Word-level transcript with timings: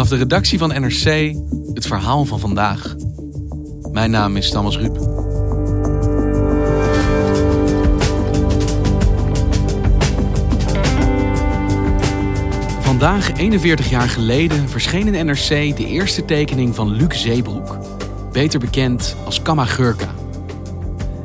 Vanaf 0.00 0.18
de 0.18 0.24
redactie 0.24 0.58
van 0.58 0.68
NRC 0.68 1.34
het 1.74 1.86
verhaal 1.86 2.24
van 2.24 2.40
vandaag. 2.40 2.94
Mijn 3.92 4.10
naam 4.10 4.36
is 4.36 4.50
Thomas 4.50 4.78
Ruip. 4.78 4.96
Vandaag, 12.80 13.32
41 13.36 13.90
jaar 13.90 14.08
geleden, 14.08 14.68
verscheen 14.68 15.14
in 15.14 15.26
NRC 15.26 15.48
de 15.76 15.86
eerste 15.86 16.24
tekening 16.24 16.74
van 16.74 16.90
Luc 16.90 17.22
Zeebroek. 17.22 17.78
Beter 18.32 18.60
bekend 18.60 19.16
als 19.24 19.42
Kama 19.42 19.64
Gurka. 19.64 20.14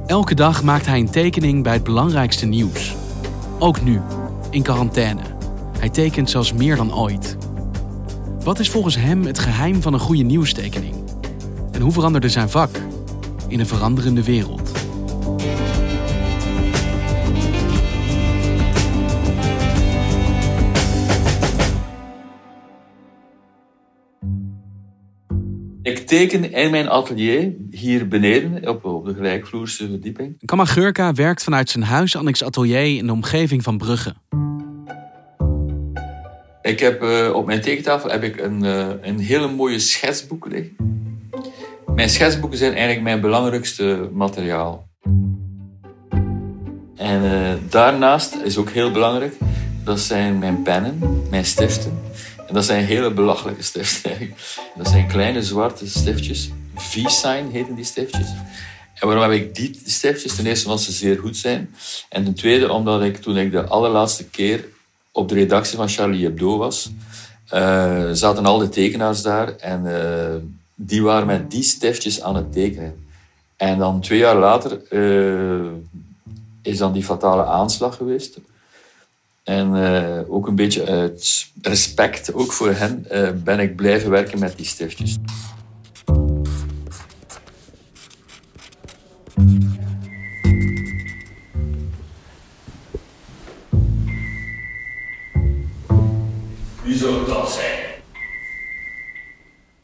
Elke 0.06 0.36
dag 0.36 0.64
maakt 0.64 0.86
hij 0.86 1.00
een 1.00 1.12
tekening 1.12 1.64
bij 1.64 1.74
het 1.74 1.84
belangrijkste 1.84 2.46
nieuws. 2.46 2.96
Ook 3.60 3.82
nu, 3.82 4.02
in 4.50 4.64
quarantaine. 4.64 5.22
Hij 5.80 5.90
tekent 5.90 6.30
zelfs 6.30 6.54
meer 6.54 6.76
dan 6.76 6.96
ooit. 6.96 7.38
Wat 8.46 8.60
is 8.60 8.70
volgens 8.70 8.96
hem 8.96 9.26
het 9.26 9.40
geheim 9.40 9.82
van 9.82 9.94
een 9.94 10.00
goede 10.00 10.24
nieuwstekening? 10.24 10.96
En 11.72 11.82
hoe 11.82 11.92
veranderde 11.92 12.30
zijn 12.30 12.50
vak 12.50 12.70
in 13.48 13.60
een 13.60 13.66
veranderende 13.66 14.24
wereld? 14.24 14.72
Ik 25.82 26.08
teken 26.08 26.52
in 26.54 26.72
mijn 26.72 26.90
atelier, 26.90 27.54
hier 27.70 28.08
beneden, 28.08 28.70
op, 28.70 28.86
op 28.86 29.06
de 29.06 29.14
gelijkvloerse 29.14 29.88
verdieping. 29.88 30.38
Kamagurka 30.46 31.14
werkt 31.14 31.44
vanuit 31.44 31.70
zijn 31.70 31.84
huis 31.84 32.16
annex 32.16 32.44
atelier 32.44 32.98
in 32.98 33.06
de 33.06 33.12
omgeving 33.12 33.64
van 33.64 33.78
Brugge. 33.78 34.14
Ik 36.66 36.80
heb 36.80 37.04
uh, 37.04 37.34
op 37.34 37.46
mijn 37.46 37.62
tekentafel 37.62 38.10
heb 38.10 38.24
ik 38.24 38.40
een, 38.40 38.64
uh, 38.64 38.88
een 39.02 39.20
hele 39.20 39.48
mooie 39.48 39.80
schetsboek 39.80 40.48
liggen. 40.48 40.76
Mijn 41.96 42.10
schetsboeken 42.10 42.58
zijn 42.58 42.72
eigenlijk 42.72 43.02
mijn 43.02 43.22
belangrijkste 43.22 44.10
materiaal. 44.14 44.88
En 46.96 47.24
uh, 47.24 47.54
daarnaast 47.70 48.36
is 48.44 48.58
ook 48.58 48.70
heel 48.70 48.92
belangrijk, 48.92 49.34
dat 49.84 50.00
zijn 50.00 50.40
mijn 50.40 50.62
pennen, 50.62 51.24
mijn 51.30 51.46
stiften. 51.46 52.00
En 52.48 52.54
dat 52.54 52.66
zijn 52.66 52.86
hele 52.86 53.14
belachelijke 53.14 53.64
stiften 53.64 54.10
eigenlijk. 54.10 54.42
Dat 54.76 54.88
zijn 54.88 55.08
kleine 55.08 55.44
zwarte 55.44 55.90
stiftjes. 55.90 56.50
V-sign 56.76 57.50
heten 57.52 57.76
die 57.76 57.86
stiftjes. 57.86 58.28
En 58.94 59.08
waarom 59.08 59.32
heb 59.32 59.42
ik 59.42 59.56
die 59.56 59.82
stiftjes? 59.86 60.36
Ten 60.36 60.46
eerste 60.46 60.68
omdat 60.68 60.82
ze 60.84 60.92
zeer 60.92 61.18
goed 61.18 61.38
zijn. 61.38 61.76
En 62.10 62.24
ten 62.24 62.34
tweede 62.34 62.72
omdat 62.72 63.04
ik 63.04 63.18
toen 63.18 63.38
ik 63.38 63.52
de 63.52 63.64
allerlaatste 63.66 64.30
keer 64.30 64.74
op 65.16 65.30
de 65.30 65.36
redactie 65.36 65.78
van 65.78 65.90
Charlie 65.90 66.24
Hebdo 66.24 66.58
was, 66.58 66.92
uh, 67.54 68.10
zaten 68.12 68.46
al 68.46 68.58
de 68.58 68.70
tekenaars 68.70 69.22
daar. 69.22 69.56
En 69.56 69.86
uh, 69.86 70.36
die 70.76 71.04
waren 71.04 71.28
met 71.28 71.52
die 71.52 71.64
stiftjes 71.64 72.22
aan 72.22 72.36
het 72.36 72.52
tekenen. 72.52 73.06
En 73.58 73.78
dan 73.78 74.02
twee 74.02 74.20
jaar 74.20 74.36
later 74.36 74.82
uh, 74.90 75.72
is 76.62 76.78
dan 76.78 76.94
die 76.94 77.04
fatale 77.04 77.46
aanslag 77.46 77.96
geweest. 77.96 78.38
En 79.44 79.76
ook 80.30 80.48
een 80.48 80.56
beetje 80.56 80.86
uit 80.86 81.48
respect, 81.62 82.34
ook 82.34 82.52
voor 82.54 82.72
hen, 82.72 83.08
ben 83.44 83.60
ik 83.60 83.76
blijven 83.76 84.10
werken 84.10 84.40
met 84.40 84.58
die 84.58 84.66
stiftjes. 84.66 85.18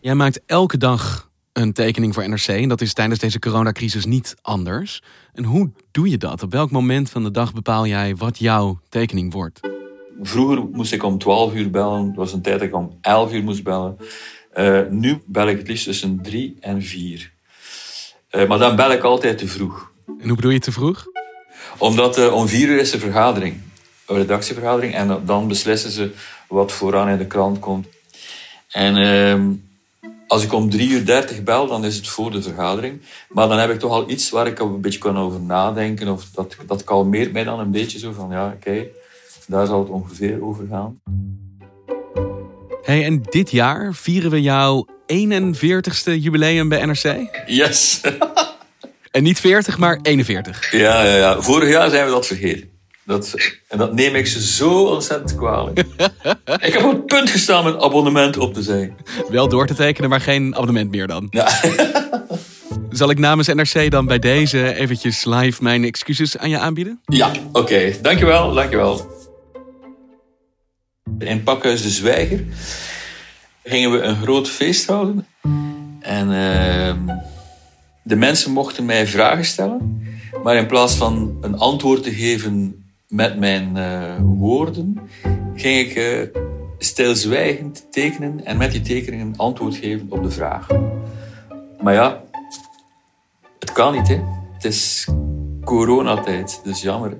Jij 0.01 0.15
maakt 0.15 0.41
elke 0.45 0.77
dag 0.77 1.29
een 1.53 1.73
tekening 1.73 2.13
voor 2.13 2.29
NRC. 2.29 2.47
En 2.47 2.69
dat 2.69 2.81
is 2.81 2.93
tijdens 2.93 3.19
deze 3.19 3.39
coronacrisis 3.39 4.05
niet 4.05 4.35
anders. 4.41 5.01
En 5.33 5.43
hoe 5.43 5.71
doe 5.91 6.09
je 6.09 6.17
dat? 6.17 6.43
Op 6.43 6.51
welk 6.51 6.71
moment 6.71 7.09
van 7.09 7.23
de 7.23 7.31
dag 7.31 7.53
bepaal 7.53 7.87
jij 7.87 8.15
wat 8.15 8.39
jouw 8.39 8.79
tekening 8.89 9.33
wordt? 9.33 9.59
Vroeger 10.21 10.65
moest 10.71 10.91
ik 10.91 11.03
om 11.03 11.17
12 11.17 11.53
uur 11.53 11.69
bellen. 11.69 12.07
Het 12.07 12.15
was 12.15 12.33
een 12.33 12.41
tijd 12.41 12.59
dat 12.59 12.67
ik 12.67 12.75
om 12.75 12.97
11 13.01 13.33
uur 13.33 13.43
moest 13.43 13.63
bellen. 13.63 13.97
Uh, 14.55 14.79
nu 14.89 15.21
bel 15.25 15.47
ik 15.47 15.57
het 15.57 15.67
liefst 15.67 15.85
tussen 15.85 16.21
3 16.21 16.57
en 16.59 16.83
4. 16.83 17.31
Uh, 18.31 18.47
maar 18.47 18.59
dan 18.59 18.75
bel 18.75 18.91
ik 18.91 19.03
altijd 19.03 19.37
te 19.37 19.47
vroeg. 19.47 19.91
En 20.19 20.27
hoe 20.27 20.35
bedoel 20.35 20.51
je 20.51 20.59
te 20.59 20.71
vroeg? 20.71 21.05
Omdat 21.77 22.19
uh, 22.19 22.33
om 22.33 22.47
4 22.47 22.67
uur 22.67 22.79
is 22.79 22.91
de 22.91 22.99
vergadering. 22.99 23.61
Een 24.07 24.17
redactievergadering. 24.17 24.95
En 24.95 25.21
dan 25.25 25.47
beslissen 25.47 25.91
ze 25.91 26.11
wat 26.47 26.71
vooraan 26.71 27.09
in 27.09 27.17
de 27.17 27.27
krant 27.27 27.59
komt. 27.59 27.87
En 28.71 28.95
ehm, 28.95 29.51
als 30.31 30.43
ik 30.43 30.53
om 30.53 30.69
3 30.69 30.89
uur 30.89 31.05
30 31.05 31.43
bel, 31.43 31.67
dan 31.67 31.85
is 31.85 31.95
het 31.95 32.07
voor 32.07 32.31
de 32.31 32.41
vergadering. 32.41 33.01
Maar 33.29 33.47
dan 33.47 33.57
heb 33.57 33.69
ik 33.69 33.79
toch 33.79 33.91
al 33.91 34.09
iets 34.09 34.29
waar 34.29 34.47
ik 34.47 34.59
een 34.59 34.81
beetje 34.81 34.99
kan 34.99 35.17
over 35.17 35.41
nadenken. 35.41 36.07
Of 36.07 36.25
dat, 36.33 36.55
dat 36.67 36.83
kalmeert 36.83 37.31
mij 37.31 37.43
dan 37.43 37.59
een 37.59 37.71
beetje 37.71 37.99
zo 37.99 38.11
van, 38.11 38.29
ja, 38.29 38.53
oké, 38.55 38.85
daar 39.47 39.65
zal 39.65 39.79
het 39.79 39.89
ongeveer 39.89 40.43
over 40.43 40.67
gaan. 40.69 41.01
Hey, 42.81 43.03
en 43.03 43.21
dit 43.29 43.51
jaar 43.51 43.93
vieren 43.93 44.31
we 44.31 44.41
jouw 44.41 44.85
41ste 45.05 46.13
jubileum 46.19 46.69
bij 46.69 46.85
NRC? 46.85 47.27
Yes! 47.45 48.01
en 49.11 49.23
niet 49.23 49.39
40, 49.39 49.77
maar 49.77 49.99
41. 50.01 50.71
Ja, 50.71 51.03
ja, 51.03 51.15
ja. 51.15 51.41
Vorig 51.41 51.69
jaar 51.69 51.89
zijn 51.89 52.05
we 52.05 52.11
dat 52.11 52.27
vergeten. 52.27 52.70
Dat, 53.05 53.35
en 53.67 53.77
dat 53.77 53.93
neem 53.93 54.15
ik 54.15 54.27
ze 54.27 54.41
zo 54.41 54.83
ontzettend 54.83 55.35
kwalijk. 55.35 55.79
ik 56.67 56.73
heb 56.73 56.83
op 56.83 56.91
het 56.91 57.05
punt 57.05 57.29
gestaan 57.29 57.63
met 57.63 57.81
abonnement 57.81 58.37
op 58.37 58.53
te 58.53 58.61
zijn. 58.61 58.97
Wel 59.29 59.49
door 59.49 59.67
te 59.67 59.73
tekenen, 59.73 60.09
maar 60.09 60.21
geen 60.21 60.55
abonnement 60.55 60.91
meer 60.91 61.07
dan. 61.07 61.27
Ja. 61.29 61.49
Zal 62.89 63.09
ik 63.09 63.19
namens 63.19 63.47
NRC 63.47 63.91
dan 63.91 64.05
bij 64.05 64.19
deze 64.19 64.73
eventjes 64.73 65.25
live 65.25 65.63
mijn 65.63 65.83
excuses 65.83 66.37
aan 66.37 66.49
je 66.49 66.57
aanbieden? 66.57 67.01
Ja, 67.05 67.31
oké. 67.47 67.59
Okay. 67.59 67.97
Dankjewel, 68.01 68.53
dankjewel. 68.53 69.19
In 71.19 71.43
Pakhuis 71.43 71.81
de 71.81 71.89
Zwijger 71.89 72.45
gingen 73.63 73.91
we 73.91 74.01
een 74.01 74.21
groot 74.21 74.49
feest 74.49 74.87
houden. 74.87 75.27
En 75.99 76.27
uh, 76.27 77.15
de 78.03 78.15
mensen 78.15 78.51
mochten 78.51 78.85
mij 78.85 79.07
vragen 79.07 79.45
stellen. 79.45 80.03
Maar 80.43 80.55
in 80.55 80.67
plaats 80.67 80.95
van 80.95 81.37
een 81.41 81.57
antwoord 81.57 82.03
te 82.03 82.13
geven 82.13 82.80
met 83.11 83.39
mijn 83.39 83.75
uh, 83.75 84.15
woorden, 84.23 84.99
ging 85.55 85.87
ik 85.89 85.95
uh, 85.95 86.41
stilzwijgend 86.77 87.87
tekenen 87.91 88.45
en 88.45 88.57
met 88.57 88.71
die 88.71 88.81
tekeningen 88.81 89.27
een 89.27 89.37
antwoord 89.37 89.75
geven 89.75 90.05
op 90.09 90.23
de 90.23 90.31
vraag. 90.31 90.67
Maar 91.81 91.93
ja, 91.93 92.23
het 93.59 93.71
kan 93.71 93.93
niet, 93.93 94.07
hè. 94.07 94.19
Het 94.53 94.65
is 94.65 95.07
coronatijd, 95.63 96.61
dus 96.63 96.81
jammer. 96.81 97.17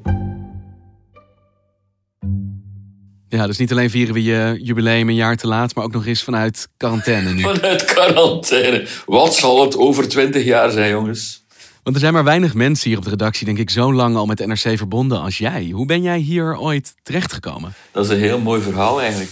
Ja, 3.27 3.47
dus 3.47 3.57
niet 3.57 3.71
alleen 3.71 3.89
vieren 3.89 4.13
we 4.13 4.23
je 4.23 4.57
jubileum 4.61 5.09
een 5.09 5.15
jaar 5.15 5.37
te 5.37 5.47
laat, 5.47 5.75
maar 5.75 5.83
ook 5.83 5.93
nog 5.93 6.05
eens 6.05 6.23
vanuit 6.23 6.67
quarantaine 6.77 7.33
nu. 7.33 7.41
Vanuit 7.41 7.85
quarantaine. 7.85 8.87
Wat 9.05 9.35
zal 9.35 9.61
het 9.61 9.77
over 9.77 10.07
twintig 10.07 10.43
jaar 10.43 10.71
zijn, 10.71 10.89
jongens? 10.89 11.45
Want 11.83 11.95
er 11.95 12.01
zijn 12.01 12.13
maar 12.13 12.23
weinig 12.23 12.53
mensen 12.53 12.89
hier 12.89 12.97
op 12.97 13.03
de 13.03 13.09
redactie, 13.09 13.45
denk 13.45 13.57
ik, 13.57 13.69
zo 13.69 13.93
lang 13.93 14.15
al 14.15 14.25
met 14.25 14.45
NRC 14.45 14.77
verbonden 14.77 15.21
als 15.21 15.37
jij. 15.37 15.69
Hoe 15.69 15.85
ben 15.85 16.01
jij 16.01 16.17
hier 16.17 16.57
ooit 16.57 16.93
terechtgekomen? 17.03 17.73
Dat 17.91 18.05
is 18.05 18.11
een 18.11 18.19
heel 18.19 18.39
mooi 18.39 18.61
verhaal 18.61 19.01
eigenlijk. 19.01 19.31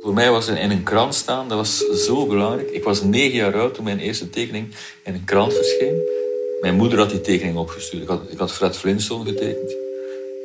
Voor 0.00 0.14
mij 0.14 0.30
was 0.30 0.48
in 0.48 0.70
een 0.70 0.82
krant 0.82 1.14
staan, 1.14 1.48
dat 1.48 1.56
was 1.56 1.78
zo 2.06 2.26
belangrijk. 2.26 2.70
Ik 2.70 2.84
was 2.84 3.02
negen 3.02 3.36
jaar 3.36 3.54
oud 3.54 3.74
toen 3.74 3.84
mijn 3.84 3.98
eerste 3.98 4.30
tekening 4.30 4.74
in 5.04 5.14
een 5.14 5.24
krant 5.24 5.52
verscheen. 5.52 5.94
Mijn 6.60 6.74
moeder 6.74 6.98
had 6.98 7.10
die 7.10 7.20
tekening 7.20 7.56
opgestuurd. 7.56 8.02
Ik 8.02 8.08
had, 8.08 8.22
ik 8.30 8.38
had 8.38 8.52
Fred 8.52 8.76
Flintstone 8.76 9.24
getekend. 9.24 9.70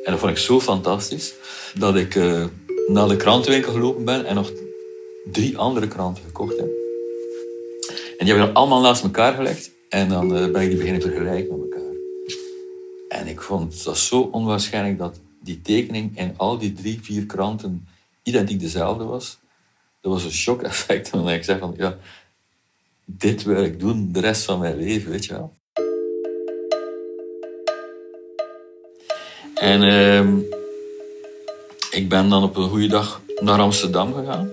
En 0.04 0.12
dat 0.12 0.18
vond 0.18 0.30
ik 0.30 0.38
zo 0.38 0.60
fantastisch 0.60 1.34
dat 1.74 1.96
ik 1.96 2.14
uh, 2.14 2.44
naar 2.86 3.08
de 3.08 3.16
krantenwinkel 3.16 3.72
gelopen 3.72 4.04
ben 4.04 4.24
en 4.24 4.34
nog 4.34 4.50
drie 5.32 5.58
andere 5.58 5.88
kranten 5.88 6.22
gekocht 6.24 6.56
heb. 6.56 6.68
En 8.18 8.24
die 8.24 8.34
hebben 8.34 8.48
we 8.48 8.58
allemaal 8.58 8.80
naast 8.80 9.02
elkaar 9.02 9.34
gelegd. 9.34 9.74
En 9.96 10.08
dan 10.08 10.36
uh, 10.36 10.50
ben 10.50 10.62
ik 10.62 10.68
die 10.68 10.76
beginnen 10.76 11.02
vergelijken 11.02 11.58
met 11.58 11.72
elkaar. 11.72 11.94
En 13.08 13.26
ik 13.26 13.40
vond 13.40 13.84
dat 13.84 13.98
zo 13.98 14.20
onwaarschijnlijk 14.20 14.98
dat 14.98 15.20
die 15.42 15.60
tekening 15.60 16.18
in 16.18 16.34
al 16.36 16.58
die 16.58 16.72
drie, 16.72 17.00
vier 17.02 17.26
kranten 17.26 17.88
identiek 18.22 18.60
dezelfde 18.60 19.04
was. 19.04 19.38
Dat 20.00 20.12
was 20.12 20.24
een 20.24 20.32
shock-effect. 20.32 21.10
En 21.14 21.26
ik 21.26 21.44
zeg 21.44 21.58
van, 21.58 21.74
ja, 21.76 21.96
dit 23.04 23.42
wil 23.42 23.64
ik 23.64 23.80
doen 23.80 24.12
de 24.12 24.20
rest 24.20 24.44
van 24.44 24.58
mijn 24.58 24.76
leven, 24.76 25.10
weet 25.10 25.24
je 25.24 25.32
wel. 25.32 25.54
En 29.54 29.82
uh, 29.82 30.44
ik 31.90 32.08
ben 32.08 32.28
dan 32.28 32.42
op 32.42 32.56
een 32.56 32.68
goede 32.68 32.88
dag 32.88 33.20
naar 33.40 33.60
Amsterdam 33.60 34.14
gegaan. 34.14 34.50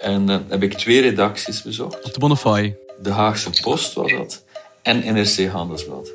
En 0.00 0.26
dan 0.26 0.44
heb 0.48 0.62
ik 0.62 0.74
twee 0.74 1.00
redacties 1.00 1.62
bezocht. 1.62 2.04
Op 2.04 2.12
de 2.12 2.18
Bonnefoy? 2.18 2.76
De 3.02 3.10
Haagse 3.10 3.50
Post 3.62 3.94
was 3.94 4.12
dat. 4.12 4.48
En 4.82 5.14
NRC 5.14 5.46
Handelsblad. 5.46 6.12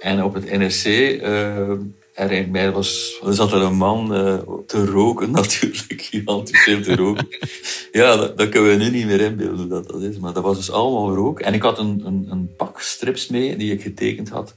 En 0.00 0.24
op 0.24 0.34
het 0.34 0.50
NRC 0.50 0.84
uh, 0.84 1.70
er 2.14 2.50
bij 2.50 2.72
was, 2.72 3.20
er 3.26 3.34
zat 3.34 3.52
er 3.52 3.62
een 3.62 3.76
man 3.76 4.16
uh, 4.16 4.38
te 4.66 4.84
roken, 4.84 5.30
natuurlijk, 5.40 6.02
gigantisch 6.02 6.62
veel 6.62 6.82
te 6.82 6.96
roken. 6.96 7.28
ja, 7.92 8.16
dat, 8.16 8.38
dat, 8.38 8.48
kunnen 8.48 8.70
we 8.70 8.84
nu 8.84 8.90
niet 8.90 9.06
meer 9.06 9.20
inbeelden 9.20 9.58
hoe 9.58 9.66
dat, 9.66 9.88
dat 9.88 10.02
is, 10.02 10.18
maar 10.18 10.32
dat 10.32 10.42
was 10.42 10.56
dus 10.56 10.70
allemaal 10.70 11.14
rook. 11.14 11.40
En 11.40 11.54
ik 11.54 11.62
had 11.62 11.78
een, 11.78 12.02
een, 12.04 12.26
een 12.30 12.50
pak 12.56 12.80
strips 12.80 13.28
mee 13.28 13.56
die 13.56 13.72
ik 13.72 13.82
getekend 13.82 14.28
had, 14.28 14.54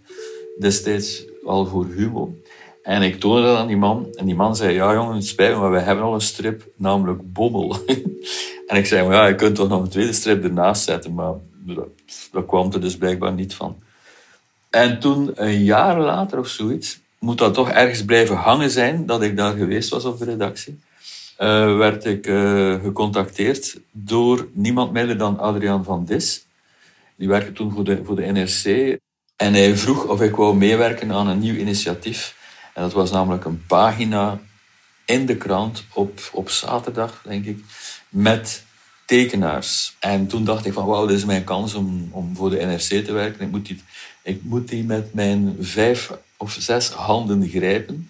destijds 0.59 1.25
al 1.45 1.65
voor 1.65 1.85
Humo. 1.85 2.35
En 2.83 3.01
ik 3.01 3.19
toonde 3.19 3.41
dat 3.41 3.57
aan 3.57 3.67
die 3.67 3.77
man. 3.77 4.07
En 4.15 4.25
die 4.25 4.35
man 4.35 4.55
zei, 4.55 4.73
ja 4.73 4.93
jongen, 4.93 5.15
het 5.15 5.25
spijt 5.25 5.53
me, 5.53 5.59
maar 5.59 5.71
we 5.71 5.79
hebben 5.79 6.05
al 6.05 6.13
een 6.13 6.21
strip, 6.21 6.67
namelijk 6.75 7.33
Bommel. 7.33 7.75
en 8.67 8.77
ik 8.77 8.85
zei, 8.85 9.09
ja, 9.09 9.27
je 9.27 9.35
kunt 9.35 9.55
toch 9.55 9.69
nog 9.69 9.81
een 9.81 9.89
tweede 9.89 10.13
strip 10.13 10.43
ernaast 10.43 10.83
zetten. 10.83 11.13
Maar 11.13 11.33
dat 12.31 12.45
kwam 12.45 12.71
er 12.73 12.81
dus 12.81 12.97
blijkbaar 12.97 13.33
niet 13.33 13.53
van. 13.53 13.81
En 14.69 14.99
toen, 14.99 15.31
een 15.35 15.63
jaar 15.63 15.99
later 15.99 16.39
of 16.39 16.47
zoiets, 16.47 16.99
moet 17.19 17.37
dat 17.37 17.53
toch 17.53 17.69
ergens 17.69 18.05
blijven 18.05 18.35
hangen 18.35 18.71
zijn 18.71 19.05
dat 19.05 19.21
ik 19.21 19.37
daar 19.37 19.53
geweest 19.53 19.89
was 19.89 20.05
op 20.05 20.19
de 20.19 20.25
redactie. 20.25 20.79
Uh, 21.39 21.77
werd 21.77 22.05
ik 22.05 22.27
uh, 22.27 22.81
gecontacteerd 22.81 23.79
door 23.91 24.47
niemand 24.53 24.91
minder 24.91 25.17
dan 25.17 25.39
Adriaan 25.39 25.83
van 25.83 26.05
Dis. 26.05 26.45
Die 27.15 27.27
werkte 27.27 27.51
toen 27.51 27.71
voor 27.71 27.83
de, 27.83 28.01
voor 28.03 28.15
de 28.15 28.25
NRC. 28.25 28.97
En 29.35 29.53
hij 29.53 29.77
vroeg 29.77 30.05
of 30.05 30.21
ik 30.21 30.35
wou 30.35 30.55
meewerken 30.55 31.11
aan 31.11 31.27
een 31.27 31.39
nieuw 31.39 31.55
initiatief. 31.55 32.35
En 32.73 32.81
dat 32.81 32.93
was 32.93 33.11
namelijk 33.11 33.45
een 33.45 33.63
pagina 33.67 34.39
in 35.05 35.25
de 35.25 35.37
krant 35.37 35.83
op, 35.93 36.19
op 36.31 36.49
zaterdag, 36.49 37.21
denk 37.27 37.45
ik, 37.45 37.63
met 38.09 38.65
tekenaars. 39.05 39.95
En 39.99 40.27
toen 40.27 40.43
dacht 40.43 40.65
ik 40.65 40.73
van, 40.73 40.85
wauw, 40.85 41.05
dit 41.05 41.17
is 41.17 41.25
mijn 41.25 41.43
kans 41.43 41.73
om, 41.73 42.07
om 42.11 42.35
voor 42.35 42.49
de 42.49 42.65
NRC 42.65 43.05
te 43.05 43.11
werken. 43.11 43.45
Ik 43.45 43.51
moet, 43.51 43.65
die, 43.65 43.81
ik 44.21 44.39
moet 44.43 44.67
die 44.67 44.83
met 44.83 45.13
mijn 45.13 45.55
vijf 45.59 46.11
of 46.37 46.55
zes 46.59 46.89
handen 46.89 47.49
grijpen. 47.49 48.09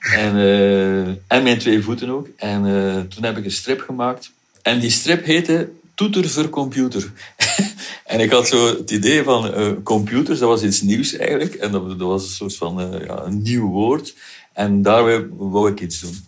En, 0.00 0.36
uh, 0.36 1.06
en 1.06 1.42
mijn 1.42 1.58
twee 1.58 1.82
voeten 1.82 2.08
ook. 2.08 2.28
En 2.36 2.64
uh, 2.64 3.00
toen 3.00 3.24
heb 3.24 3.36
ik 3.36 3.44
een 3.44 3.50
strip 3.50 3.80
gemaakt. 3.80 4.32
En 4.62 4.80
die 4.80 4.90
strip 4.90 5.24
heette 5.24 5.70
Toeter 5.94 6.28
voor 6.28 6.48
Computer. 6.48 7.12
en 8.04 8.20
ik 8.20 8.30
had 8.30 8.48
zo 8.48 8.66
het 8.66 8.90
idee 8.90 9.22
van 9.22 9.60
uh, 9.60 9.72
computers, 9.82 10.38
dat 10.38 10.48
was 10.48 10.62
iets 10.62 10.82
nieuws 10.82 11.16
eigenlijk. 11.16 11.54
En 11.54 11.72
dat, 11.72 11.88
dat 11.88 12.08
was 12.08 12.22
een 12.22 12.28
soort 12.28 12.56
van 12.56 13.02
ja, 13.06 13.22
een 13.22 13.42
nieuw 13.42 13.68
woord. 13.68 14.14
En 14.52 14.82
daar 14.82 15.28
wou 15.36 15.70
ik 15.70 15.80
iets 15.80 16.00
doen. 16.00 16.26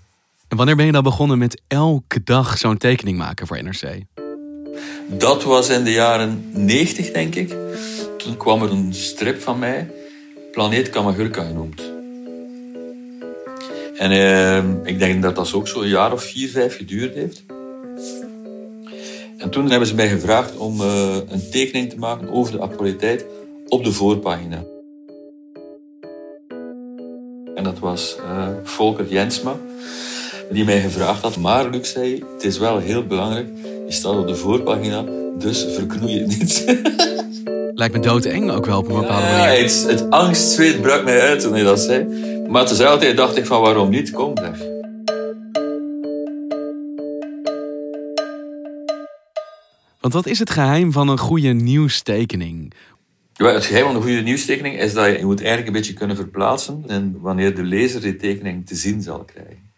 En 0.51 0.57
wanneer 0.57 0.77
ben 0.77 0.87
je 0.87 0.93
dan 0.93 1.03
begonnen 1.03 1.39
met 1.39 1.63
elke 1.67 2.23
dag 2.23 2.59
zo'n 2.59 2.77
tekening 2.77 3.19
maken 3.19 3.47
voor 3.47 3.63
NRC? 3.63 4.03
Dat 5.09 5.43
was 5.43 5.69
in 5.69 5.85
de 5.85 5.93
jaren 5.93 6.45
90, 6.53 7.11
denk 7.11 7.35
ik. 7.35 7.57
Toen 8.19 8.37
kwam 8.37 8.63
er 8.63 8.71
een 8.71 8.95
strip 8.95 9.41
van 9.41 9.59
mij, 9.59 9.91
Planeet 10.53 10.91
Kamagurka 10.91 11.45
genoemd. 11.45 11.83
En 13.97 14.11
uh, 14.11 14.87
ik 14.87 14.99
denk 14.99 15.23
dat 15.23 15.37
dat 15.37 15.53
ook 15.53 15.69
zo'n 15.69 15.89
jaar 15.89 16.13
of 16.13 16.23
vier, 16.23 16.49
vijf 16.49 16.77
geduurd 16.77 17.15
heeft. 17.15 17.45
En 19.39 19.51
toen 19.51 19.71
hebben 19.71 19.89
ze 19.89 19.95
mij 19.95 20.09
gevraagd 20.09 20.57
om 20.57 20.81
uh, 20.81 21.17
een 21.29 21.51
tekening 21.51 21.91
te 21.91 21.99
maken 21.99 22.31
over 22.31 22.53
de 22.53 22.59
actualiteit 22.59 23.25
op 23.69 23.85
de 23.85 23.93
voorpagina. 23.93 24.65
En 27.55 27.65
dat 27.65 27.79
was 27.79 28.17
uh, 28.19 28.49
Volker 28.63 29.07
Jensma, 29.07 29.57
die 30.51 30.65
mij 30.65 30.81
gevraagd 30.81 31.23
had. 31.23 31.37
Maar 31.37 31.71
Luc 31.71 31.93
zei, 31.93 32.25
het 32.35 32.45
is 32.45 32.59
wel 32.59 32.79
heel 32.79 33.07
belangrijk, 33.07 33.49
je 33.87 33.93
staat 33.93 34.17
op 34.17 34.27
de 34.27 34.37
voorpagina, 34.37 35.05
dus 35.39 35.67
verknoei 35.75 36.13
je 36.13 36.27
niet. 36.27 36.65
Lijkt 37.81 37.95
me 37.95 38.01
doodeng 38.01 38.51
ook 38.51 38.67
wel 38.67 38.79
op 38.79 38.89
een 38.89 39.01
bepaalde 39.01 39.27
ja, 39.27 39.37
manier. 39.37 39.59
Ja, 39.59 39.63
het, 39.63 39.85
het 39.87 40.11
angstzweet 40.11 40.81
brak 40.81 41.05
mij 41.05 41.21
uit 41.21 41.41
toen 41.41 41.53
hij 41.53 41.63
dat 41.63 41.81
zei. 41.81 42.07
Maar 42.49 42.67
tezelfde 42.67 43.15
dacht 43.15 43.37
ik 43.37 43.47
van 43.47 43.61
waarom 43.61 43.91
niet, 43.91 44.11
kom 44.11 44.37
zeg. 44.37 44.69
Want 50.01 50.13
wat 50.13 50.27
is 50.27 50.39
het 50.39 50.51
geheim 50.51 50.93
van 50.93 51.09
een 51.09 51.19
goede 51.19 51.49
nieuwstekening? 51.49 52.73
Ja, 53.33 53.53
het 53.53 53.65
geheim 53.65 53.85
van 53.85 53.95
een 53.95 54.03
goede 54.03 54.21
nieuwstekening 54.21 54.79
is 54.79 54.93
dat 54.93 55.07
je, 55.07 55.19
je 55.19 55.25
moet 55.25 55.39
eigenlijk 55.39 55.67
een 55.67 55.73
beetje 55.73 55.93
kunnen 55.93 56.17
verplaatsen 56.17 56.85
en 56.87 57.17
wanneer 57.21 57.55
de 57.55 57.63
lezer 57.63 58.01
die 58.01 58.17
tekening 58.17 58.67
te 58.67 58.75
zien 58.75 59.03
zal 59.03 59.25
krijgen. 59.25 59.70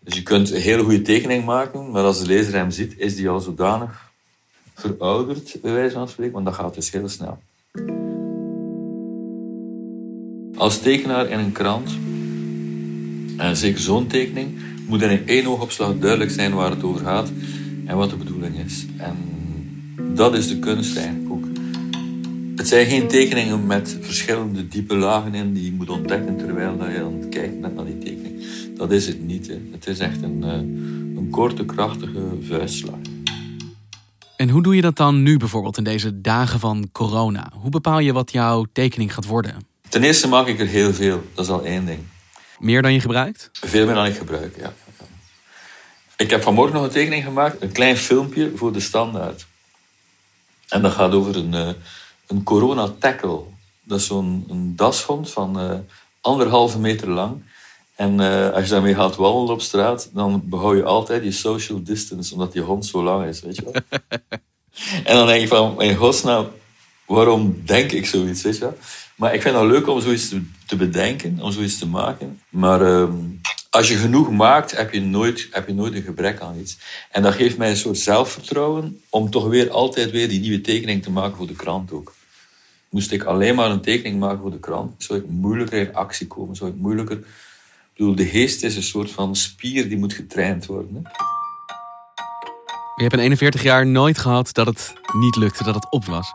Dus 0.00 0.14
je 0.14 0.22
kunt 0.22 0.50
een 0.50 0.60
hele 0.60 0.82
goede 0.82 1.02
tekening 1.02 1.44
maken, 1.44 1.90
maar 1.90 2.02
als 2.02 2.18
de 2.20 2.26
lezer 2.26 2.54
hem 2.54 2.70
ziet, 2.70 2.94
is 2.96 3.16
die 3.16 3.28
al 3.28 3.40
zodanig 3.40 4.10
verouderd, 4.74 5.56
bij 5.62 5.72
wijze 5.72 5.94
van 5.94 6.08
spreken, 6.08 6.32
want 6.32 6.44
dat 6.44 6.54
gaat 6.54 6.74
dus 6.74 6.90
heel 6.90 7.08
snel. 7.08 7.38
Als 10.56 10.78
tekenaar 10.78 11.28
in 11.28 11.38
een 11.38 11.52
krant, 11.52 11.90
en 13.36 13.56
zeker 13.56 13.80
zo'n 13.80 14.06
tekening, 14.06 14.58
moet 14.86 15.02
er 15.02 15.10
in 15.10 15.28
één 15.28 15.46
oogopslag 15.46 15.98
duidelijk 15.98 16.30
zijn 16.30 16.54
waar 16.54 16.70
het 16.70 16.82
over 16.82 17.00
gaat 17.00 17.32
en 17.86 17.96
wat 17.96 18.10
de 18.10 18.16
bedoeling 18.16 18.58
is. 18.64 18.86
En 18.96 19.16
dat 20.14 20.34
is 20.34 20.48
de 20.48 20.58
kunst 20.58 20.96
eigenlijk 20.96 21.32
ook. 21.32 21.49
Het 22.60 22.68
zijn 22.68 22.86
geen 22.86 23.08
tekeningen 23.08 23.66
met 23.66 23.96
verschillende 24.00 24.68
diepe 24.68 24.96
lagen 24.96 25.34
in 25.34 25.52
die 25.52 25.64
je 25.64 25.72
moet 25.72 25.90
ontdekken 25.90 26.36
terwijl 26.36 26.90
je 26.90 27.02
aan 27.02 27.18
het 27.20 27.28
kijken 27.28 27.60
bent 27.60 27.74
naar 27.74 27.84
die 27.84 27.98
tekening. 27.98 28.42
Dat 28.76 28.90
is 28.92 29.06
het 29.06 29.20
niet. 29.20 29.46
Hè. 29.46 29.60
Het 29.72 29.86
is 29.86 29.98
echt 29.98 30.22
een, 30.22 30.44
eh, 30.44 30.52
een 31.18 31.28
korte, 31.30 31.64
krachtige 31.64 32.20
vuistslag. 32.42 32.98
En 34.36 34.48
hoe 34.48 34.62
doe 34.62 34.76
je 34.76 34.80
dat 34.80 34.96
dan 34.96 35.22
nu 35.22 35.36
bijvoorbeeld 35.36 35.76
in 35.76 35.84
deze 35.84 36.20
dagen 36.20 36.60
van 36.60 36.88
corona? 36.92 37.52
Hoe 37.54 37.70
bepaal 37.70 37.98
je 37.98 38.12
wat 38.12 38.32
jouw 38.32 38.66
tekening 38.72 39.14
gaat 39.14 39.26
worden? 39.26 39.66
Ten 39.88 40.02
eerste 40.02 40.28
maak 40.28 40.46
ik 40.46 40.60
er 40.60 40.66
heel 40.66 40.92
veel. 40.92 41.22
Dat 41.34 41.44
is 41.44 41.50
al 41.50 41.64
één 41.64 41.86
ding. 41.86 42.00
Meer 42.58 42.82
dan 42.82 42.92
je 42.92 43.00
gebruikt? 43.00 43.50
Veel 43.52 43.86
meer 43.86 43.94
dan 43.94 44.06
ik 44.06 44.16
gebruik, 44.16 44.56
ja. 44.58 44.72
Ik 46.16 46.30
heb 46.30 46.42
vanmorgen 46.42 46.74
nog 46.74 46.84
een 46.84 46.90
tekening 46.90 47.24
gemaakt, 47.24 47.62
een 47.62 47.72
klein 47.72 47.96
filmpje 47.96 48.52
voor 48.54 48.72
de 48.72 48.80
standaard. 48.80 49.46
En 50.68 50.82
dat 50.82 50.92
gaat 50.92 51.12
over 51.12 51.36
een, 51.36 51.52
uh, 51.52 51.68
een 52.30 52.42
corona 52.42 52.88
tackle. 52.98 53.40
Dat 53.82 53.98
is 53.98 54.06
zo'n 54.06 54.44
een 54.48 54.76
dashond 54.76 55.30
van 55.30 55.60
uh, 55.60 55.78
anderhalve 56.20 56.78
meter 56.78 57.08
lang. 57.08 57.42
En 57.96 58.20
uh, 58.20 58.50
als 58.50 58.64
je 58.64 58.70
daarmee 58.70 58.94
gaat 58.94 59.16
wandelen 59.16 59.54
op 59.54 59.60
straat, 59.60 60.10
dan 60.12 60.42
behoud 60.44 60.76
je 60.76 60.84
altijd 60.84 61.24
je 61.24 61.32
social 61.32 61.82
distance, 61.82 62.32
omdat 62.32 62.52
die 62.52 62.62
hond 62.62 62.86
zo 62.86 63.02
lang 63.02 63.26
is, 63.26 63.40
weet 63.40 63.56
je 63.56 63.62
wel. 63.64 63.72
en 65.08 65.14
dan 65.14 65.26
denk 65.26 65.40
je 65.40 65.48
van, 65.48 65.82
in 65.82 65.96
godsnaam, 65.96 66.48
waarom 67.06 67.62
denk 67.64 67.92
ik 67.92 68.06
zoiets, 68.06 68.42
weet 68.42 68.54
je 68.54 68.60
wel. 68.60 68.78
Maar 69.16 69.34
ik 69.34 69.42
vind 69.42 69.54
het 69.54 69.64
leuk 69.64 69.88
om 69.88 70.00
zoiets 70.00 70.28
te, 70.28 70.42
te 70.66 70.76
bedenken, 70.76 71.38
om 71.40 71.52
zoiets 71.52 71.78
te 71.78 71.86
maken. 71.86 72.40
Maar 72.48 72.80
um, 72.80 73.40
als 73.70 73.88
je 73.88 73.96
genoeg 73.96 74.30
maakt, 74.30 74.76
heb 74.76 74.92
je, 74.92 75.00
nooit, 75.00 75.48
heb 75.50 75.66
je 75.66 75.74
nooit 75.74 75.94
een 75.94 76.02
gebrek 76.02 76.40
aan 76.40 76.58
iets. 76.58 76.78
En 77.10 77.22
dat 77.22 77.34
geeft 77.34 77.56
mij 77.56 77.70
een 77.70 77.76
soort 77.76 77.98
zelfvertrouwen 77.98 79.02
om 79.08 79.30
toch 79.30 79.48
weer 79.48 79.70
altijd 79.70 80.10
weer 80.10 80.28
die 80.28 80.40
nieuwe 80.40 80.60
tekening 80.60 81.02
te 81.02 81.10
maken 81.10 81.36
voor 81.36 81.46
de 81.46 81.56
krant 81.56 81.92
ook. 81.92 82.14
Moest 82.90 83.12
ik 83.12 83.22
alleen 83.22 83.54
maar 83.54 83.70
een 83.70 83.80
tekening 83.80 84.20
maken 84.20 84.40
voor 84.40 84.50
de 84.50 84.60
krant, 84.60 85.02
zou 85.02 85.18
ik 85.18 85.28
moeilijker 85.28 85.80
in 85.80 85.94
actie 85.94 86.26
komen, 86.26 86.56
zou 86.56 86.70
ik 86.70 86.76
moeilijker 86.76 87.24
bedoel, 88.00 88.14
de 88.14 88.26
geest 88.26 88.62
is 88.62 88.76
een 88.76 88.82
soort 88.82 89.10
van 89.10 89.36
spier 89.36 89.88
die 89.88 89.98
moet 89.98 90.12
getraind 90.12 90.66
worden. 90.66 90.94
Hè? 90.94 91.10
Je 92.96 93.02
hebt 93.02 93.12
in 93.12 93.20
41 93.20 93.62
jaar 93.62 93.86
nooit 93.86 94.18
gehad 94.18 94.54
dat 94.54 94.66
het 94.66 94.94
niet 95.12 95.36
lukte, 95.36 95.64
dat 95.64 95.74
het 95.74 95.90
op 95.90 96.04
was? 96.04 96.30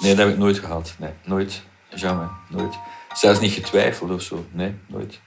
Nee, 0.00 0.14
dat 0.14 0.24
heb 0.24 0.34
ik 0.34 0.38
nooit 0.38 0.58
gehad. 0.58 0.94
Nee, 0.98 1.10
nooit. 1.24 1.62
Jamais. 1.94 2.30
Nooit. 2.48 2.78
Zelfs 3.12 3.40
niet 3.40 3.52
getwijfeld 3.52 4.10
of 4.10 4.22
zo. 4.22 4.44
Nee, 4.52 4.74
nooit. 4.86 5.20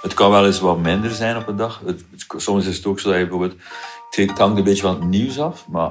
Het 0.00 0.14
kan 0.14 0.30
wel 0.30 0.46
eens 0.46 0.60
wat 0.60 0.78
minder 0.78 1.10
zijn 1.10 1.36
op 1.36 1.48
een 1.48 1.56
dag. 1.56 1.82
Het, 1.84 2.04
soms 2.36 2.66
is 2.66 2.76
het 2.76 2.86
ook 2.86 3.00
zo 3.00 3.08
dat 3.08 3.18
je 3.18 3.26
bijvoorbeeld... 3.26 3.60
Het 4.10 4.38
hangt 4.38 4.58
een 4.58 4.64
beetje 4.64 4.82
van 4.82 4.94
het 4.94 5.08
nieuws 5.08 5.38
af, 5.38 5.66
maar 5.68 5.90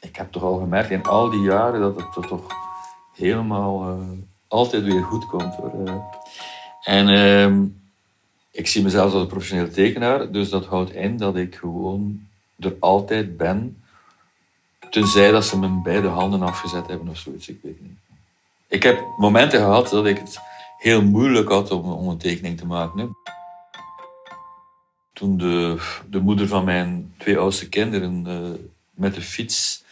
ik 0.00 0.16
heb 0.16 0.32
toch 0.32 0.42
al 0.42 0.58
gemerkt 0.58 0.90
in 0.90 1.02
al 1.02 1.30
die 1.30 1.40
jaren 1.40 1.80
dat 1.80 1.96
het 1.96 2.28
toch 2.28 2.46
helemaal 3.18 3.90
uh, 3.90 4.02
altijd 4.48 4.82
weer 4.82 5.02
goed 5.02 5.26
komt. 5.26 5.54
Hoor. 5.54 5.72
Uh, 5.86 5.94
en... 6.84 7.08
Uh, 7.08 7.66
ik 8.50 8.66
zie 8.66 8.82
mezelf 8.82 9.12
als 9.12 9.22
een 9.22 9.28
professionele 9.28 9.70
tekenaar, 9.70 10.30
dus 10.30 10.48
dat 10.48 10.66
houdt 10.66 10.92
in 10.92 11.16
dat 11.16 11.36
ik 11.36 11.54
gewoon 11.54 12.26
er 12.58 12.76
altijd 12.80 13.36
ben, 13.36 13.82
tenzij 14.90 15.30
dat 15.30 15.44
ze 15.44 15.58
mijn 15.58 15.82
beide 15.82 16.08
handen 16.08 16.42
afgezet 16.42 16.86
hebben 16.86 17.08
of 17.08 17.18
zoiets, 17.18 17.48
ik 17.48 17.58
weet 17.62 17.80
niet. 17.80 17.98
Ik 18.68 18.82
heb 18.82 19.04
momenten 19.16 19.60
gehad 19.60 19.88
dat 19.88 20.06
ik 20.06 20.18
het 20.18 20.38
heel 20.78 21.02
moeilijk 21.02 21.48
had 21.48 21.70
om, 21.70 21.92
om 21.92 22.08
een 22.08 22.18
tekening 22.18 22.58
te 22.58 22.66
maken. 22.66 23.16
Toen 25.12 25.36
de, 25.36 25.82
de 26.10 26.20
moeder 26.20 26.48
van 26.48 26.64
mijn 26.64 27.14
twee 27.18 27.38
oudste 27.38 27.68
kinderen 27.68 28.24
uh, 28.26 28.50
met 28.90 29.14
de 29.14 29.22
fiets 29.22 29.84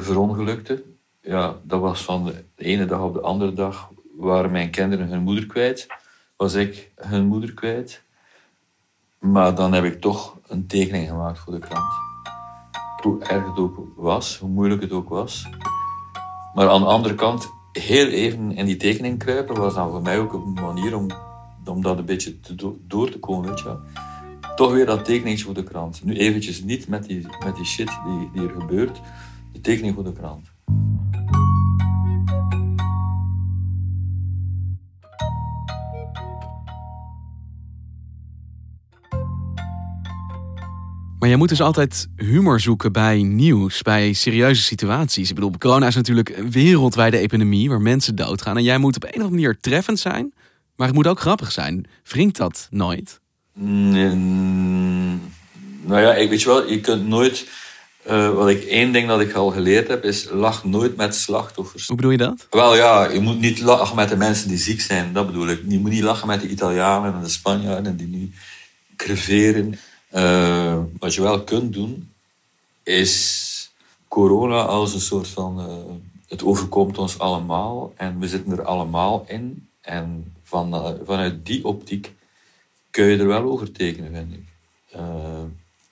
verongelukte, 0.00 0.82
ja, 1.30 1.56
dat 1.62 1.80
was 1.80 2.04
van 2.04 2.24
de 2.24 2.44
ene 2.56 2.86
dag 2.86 3.00
op 3.00 3.14
de 3.14 3.20
andere 3.20 3.52
dag 3.52 3.90
waren 4.16 4.50
mijn 4.50 4.70
kinderen 4.70 5.08
hun 5.08 5.22
moeder 5.22 5.46
kwijt 5.46 5.86
was 6.40 6.54
ik 6.54 6.90
hun 6.94 7.26
moeder 7.26 7.54
kwijt. 7.54 8.02
Maar 9.18 9.54
dan 9.54 9.72
heb 9.72 9.84
ik 9.84 10.00
toch 10.00 10.38
een 10.46 10.66
tekening 10.66 11.08
gemaakt 11.08 11.38
voor 11.38 11.52
de 11.52 11.58
krant. 11.58 11.92
Hoe 13.02 13.24
erg 13.24 13.46
het 13.46 13.58
ook 13.58 13.78
was, 13.96 14.38
hoe 14.38 14.48
moeilijk 14.48 14.82
het 14.82 14.92
ook 14.92 15.08
was. 15.08 15.48
Maar 16.54 16.68
aan 16.68 16.80
de 16.80 16.86
andere 16.86 17.14
kant, 17.14 17.50
heel 17.72 18.06
even 18.06 18.52
in 18.52 18.66
die 18.66 18.76
tekening 18.76 19.18
kruipen 19.18 19.56
was 19.56 19.74
dan 19.74 19.90
voor 19.90 20.02
mij 20.02 20.18
ook 20.18 20.32
een 20.32 20.52
manier 20.52 20.96
om, 20.96 21.10
om 21.64 21.82
dat 21.82 21.98
een 21.98 22.04
beetje 22.04 22.40
te 22.40 22.76
door 22.86 23.10
te 23.10 23.18
komen, 23.18 23.54
weet. 23.54 23.64
Toch 24.56 24.72
weer 24.72 24.86
dat 24.86 25.04
tekening 25.04 25.40
voor 25.40 25.54
de 25.54 25.62
krant. 25.62 26.04
Nu 26.04 26.16
eventjes 26.16 26.62
niet 26.62 26.88
met 26.88 27.04
die, 27.04 27.26
met 27.44 27.56
die 27.56 27.64
shit 27.64 27.90
die, 28.04 28.30
die 28.32 28.48
er 28.48 28.60
gebeurt, 28.60 29.00
de 29.52 29.60
tekening 29.60 29.94
voor 29.94 30.04
de 30.04 30.12
krant. 30.12 30.50
Jij 41.30 41.38
moet 41.38 41.48
dus 41.48 41.60
altijd 41.60 42.08
humor 42.16 42.60
zoeken 42.60 42.92
bij 42.92 43.22
nieuws, 43.22 43.82
bij 43.82 44.12
serieuze 44.12 44.62
situaties. 44.62 45.28
Ik 45.28 45.34
bedoel, 45.34 45.52
corona 45.58 45.86
is 45.86 45.94
natuurlijk 45.94 46.28
een 46.28 46.50
wereldwijde 46.50 47.18
epidemie 47.18 47.68
waar 47.68 47.80
mensen 47.80 48.14
doodgaan. 48.14 48.56
En 48.56 48.62
jij 48.62 48.78
moet 48.78 48.96
op 48.96 49.02
een 49.02 49.08
of 49.08 49.14
andere 49.14 49.34
manier 49.34 49.58
treffend 49.60 49.98
zijn, 49.98 50.32
maar 50.76 50.86
het 50.86 50.96
moet 50.96 51.06
ook 51.06 51.20
grappig 51.20 51.52
zijn. 51.52 51.86
Wringt 52.04 52.36
dat 52.36 52.68
nooit? 52.70 53.20
Nee, 53.54 54.14
nou 55.80 56.00
ja, 56.00 56.14
ik 56.14 56.30
weet 56.30 56.42
je 56.42 56.48
wel, 56.48 56.70
je 56.70 56.80
kunt 56.80 57.06
nooit. 57.06 57.46
Uh, 58.10 58.30
wat 58.30 58.48
ik 58.48 58.64
één 58.64 58.92
ding 58.92 59.08
dat 59.08 59.20
ik 59.20 59.32
al 59.32 59.50
geleerd 59.50 59.88
heb, 59.88 60.04
is 60.04 60.28
lach 60.30 60.64
nooit 60.64 60.96
met 60.96 61.14
slachtoffers. 61.14 61.86
Hoe 61.86 61.96
bedoel 61.96 62.10
je 62.10 62.16
dat? 62.16 62.46
Wel 62.50 62.76
ja, 62.76 63.10
je 63.10 63.20
moet 63.20 63.40
niet 63.40 63.60
lachen 63.60 63.96
met 63.96 64.08
de 64.08 64.16
mensen 64.16 64.48
die 64.48 64.58
ziek 64.58 64.80
zijn, 64.80 65.12
dat 65.12 65.26
bedoel 65.26 65.48
ik. 65.48 65.60
Je 65.68 65.78
moet 65.78 65.90
niet 65.90 66.02
lachen 66.02 66.26
met 66.26 66.40
de 66.40 66.48
Italianen 66.48 67.14
en 67.14 67.20
de 67.22 67.28
Spanjaarden 67.28 67.96
die 67.96 68.06
nu 68.06 68.30
creveren. 68.96 69.78
Uh, 70.12 70.82
wat 70.98 71.14
je 71.14 71.22
wel 71.22 71.44
kunt 71.44 71.72
doen, 71.72 72.12
is 72.82 73.72
corona 74.08 74.62
als 74.62 74.94
een 74.94 75.00
soort 75.00 75.28
van. 75.28 75.60
Uh, 75.60 75.94
het 76.28 76.44
overkomt 76.44 76.98
ons 76.98 77.18
allemaal 77.18 77.92
en 77.96 78.18
we 78.18 78.28
zitten 78.28 78.52
er 78.52 78.64
allemaal 78.64 79.24
in. 79.26 79.68
En 79.80 80.34
van, 80.42 80.74
uh, 80.74 80.90
vanuit 81.04 81.46
die 81.46 81.64
optiek 81.64 82.14
kun 82.90 83.04
je 83.04 83.18
er 83.18 83.26
wel 83.26 83.42
over 83.42 83.72
tekenen, 83.72 84.12
vind 84.12 84.32
ik. 84.32 84.48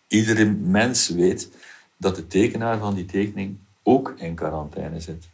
iedere 0.06 0.44
mens 0.44 1.08
weet 1.08 1.50
dat 1.96 2.16
de 2.16 2.26
tekenaar 2.26 2.78
van 2.78 2.94
die 2.94 3.04
tekening 3.04 3.56
ook 3.82 4.14
in 4.16 4.34
quarantaine 4.34 5.00
zit. 5.00 5.28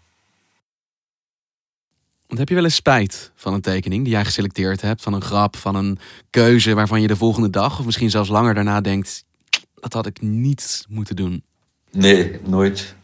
Want 2.27 2.39
heb 2.39 2.49
je 2.49 2.55
wel 2.55 2.65
eens 2.65 2.75
spijt 2.75 3.33
van 3.35 3.53
een 3.55 3.61
tekening 3.61 4.05
die 4.05 4.13
jij 4.13 4.25
geselecteerd 4.25 4.81
hebt, 4.81 5.03
van 5.03 5.13
een 5.13 5.23
grap, 5.23 5.57
van 5.57 5.75
een 5.75 5.99
keuze 6.31 6.75
waarvan 6.75 7.01
je 7.01 7.07
de 7.07 7.17
volgende 7.17 7.51
dag 7.51 7.79
of 7.79 7.85
misschien 7.85 8.11
zelfs 8.11 8.29
langer 8.29 8.55
daarna 8.55 8.81
denkt, 8.81 9.25
dat 9.75 9.93
had 9.93 10.07
ik 10.07 10.21
niet 10.21 10.85
moeten 10.89 11.17
doen? 11.17 11.43
Nee, 11.91 12.41
nooit. 12.45 12.95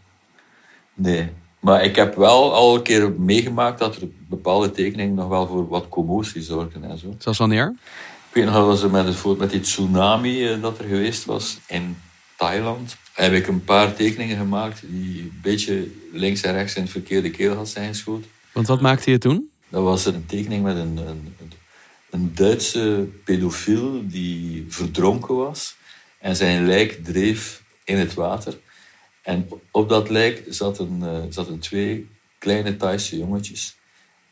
Nee. 0.95 1.29
Maar 1.61 1.85
ik 1.85 1.97
heb 1.97 2.15
wel 2.15 2.55
al 2.55 2.75
een 2.75 2.83
keer 2.83 3.13
meegemaakt 3.13 3.79
dat 3.79 3.97
er 3.97 4.09
bepaalde 4.29 4.71
tekeningen 4.71 5.15
nog 5.15 5.29
wel 5.29 5.47
voor 5.47 5.69
wat 5.69 5.89
commotie 5.89 6.43
zorgden 6.43 6.85
en 6.85 6.99
zo. 6.99 7.15
Zoals 7.19 7.39
wanneer? 7.39 7.75
Ik 8.29 8.35
weet 8.35 8.45
nog 8.45 8.55
wel, 8.55 8.67
was 8.67 8.87
met, 8.87 9.07
het, 9.07 9.39
met 9.39 9.51
die 9.51 9.61
tsunami 9.61 10.49
eh, 10.49 10.63
dat 10.63 10.79
er 10.79 10.85
geweest 10.85 11.25
was 11.25 11.59
in 11.67 11.97
Thailand. 12.37 12.97
Heb 13.13 13.33
ik 13.33 13.47
een 13.47 13.65
paar 13.65 13.95
tekeningen 13.95 14.37
gemaakt 14.37 14.83
die 14.87 15.21
een 15.21 15.39
beetje 15.43 15.91
links 16.13 16.43
en 16.43 16.53
rechts 16.53 16.75
in 16.75 16.83
het 16.83 16.91
verkeerde 16.91 17.31
keel 17.31 17.55
had 17.55 17.69
zijn 17.69 17.89
geschoten. 17.89 18.31
Want 18.53 18.67
wat 18.67 18.81
maakte 18.81 19.11
je 19.11 19.19
toen? 19.19 19.51
Dat 19.69 19.83
was 19.83 20.07
een 20.07 20.27
tekening 20.27 20.63
met 20.63 20.77
een, 20.77 20.97
een, 20.97 21.35
een 22.11 22.35
Duitse 22.35 23.09
pedofiel 23.25 24.03
die 24.09 24.67
verdronken 24.69 25.37
was 25.37 25.77
en 26.19 26.37
zijn 26.37 26.67
lijk 26.67 27.05
dreef 27.05 27.63
in 27.85 27.97
het 27.97 28.15
water. 28.15 28.59
En 29.23 29.49
op 29.71 29.89
dat 29.89 30.11
lijk 30.11 30.45
zaten, 30.49 31.01
uh, 31.03 31.19
zaten 31.29 31.59
twee 31.59 32.09
kleine 32.39 32.77
Thaise 32.77 33.19
jongetjes. 33.19 33.77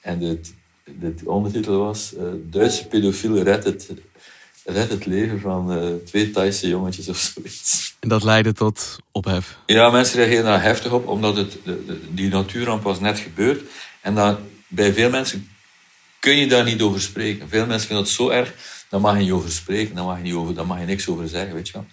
En 0.01 0.19
de, 0.19 0.41
de 0.85 1.15
ondertitel 1.25 1.79
was 1.79 2.15
uh, 2.15 2.23
Duitse 2.43 2.87
pedofiel 2.87 3.43
redt 3.43 3.65
het, 3.65 3.93
redt 4.65 4.91
het 4.91 5.07
leven 5.07 5.41
van 5.41 5.73
uh, 5.73 5.95
twee 6.05 6.31
Thaise 6.31 6.69
jongetjes 6.69 7.09
of 7.09 7.17
zoiets. 7.17 7.97
En 8.01 8.09
dat 8.09 8.23
leidde 8.25 8.53
tot 8.53 8.99
ophef? 9.13 9.59
Ja, 9.67 9.91
mensen 9.91 10.17
reageerden 10.17 10.45
daar 10.45 10.63
heftig 10.63 10.93
op, 10.93 11.07
omdat 11.07 11.37
het, 11.37 11.59
de, 11.65 12.01
die 12.11 12.29
natuurramp 12.29 12.83
was 12.83 13.01
net 13.01 13.19
gebeurd. 13.19 13.63
En 14.01 14.15
dan, 14.15 14.37
bij 14.69 14.93
veel 14.93 15.11
mensen 15.11 15.49
kun 16.19 16.37
je 16.37 16.47
daar 16.47 16.65
niet 16.65 16.83
over 16.83 17.01
spreken. 17.01 17.49
Veel 17.49 17.67
mensen 17.67 17.87
vinden 17.87 18.05
het 18.05 18.15
zo 18.15 18.29
erg, 18.29 18.55
daar 18.89 19.01
mag 19.01 19.17
je 19.17 19.23
niet 19.23 19.31
over 19.31 19.51
spreken, 19.51 19.95
daar 19.95 20.05
mag 20.05 20.17
je, 20.17 20.23
niet 20.23 20.35
over, 20.35 20.55
daar 20.55 20.67
mag 20.67 20.81
je 20.81 20.87
niks 20.87 21.09
over 21.09 21.29
zeggen, 21.29 21.55
weet 21.55 21.67
je 21.67 21.73
wel. 21.73 21.87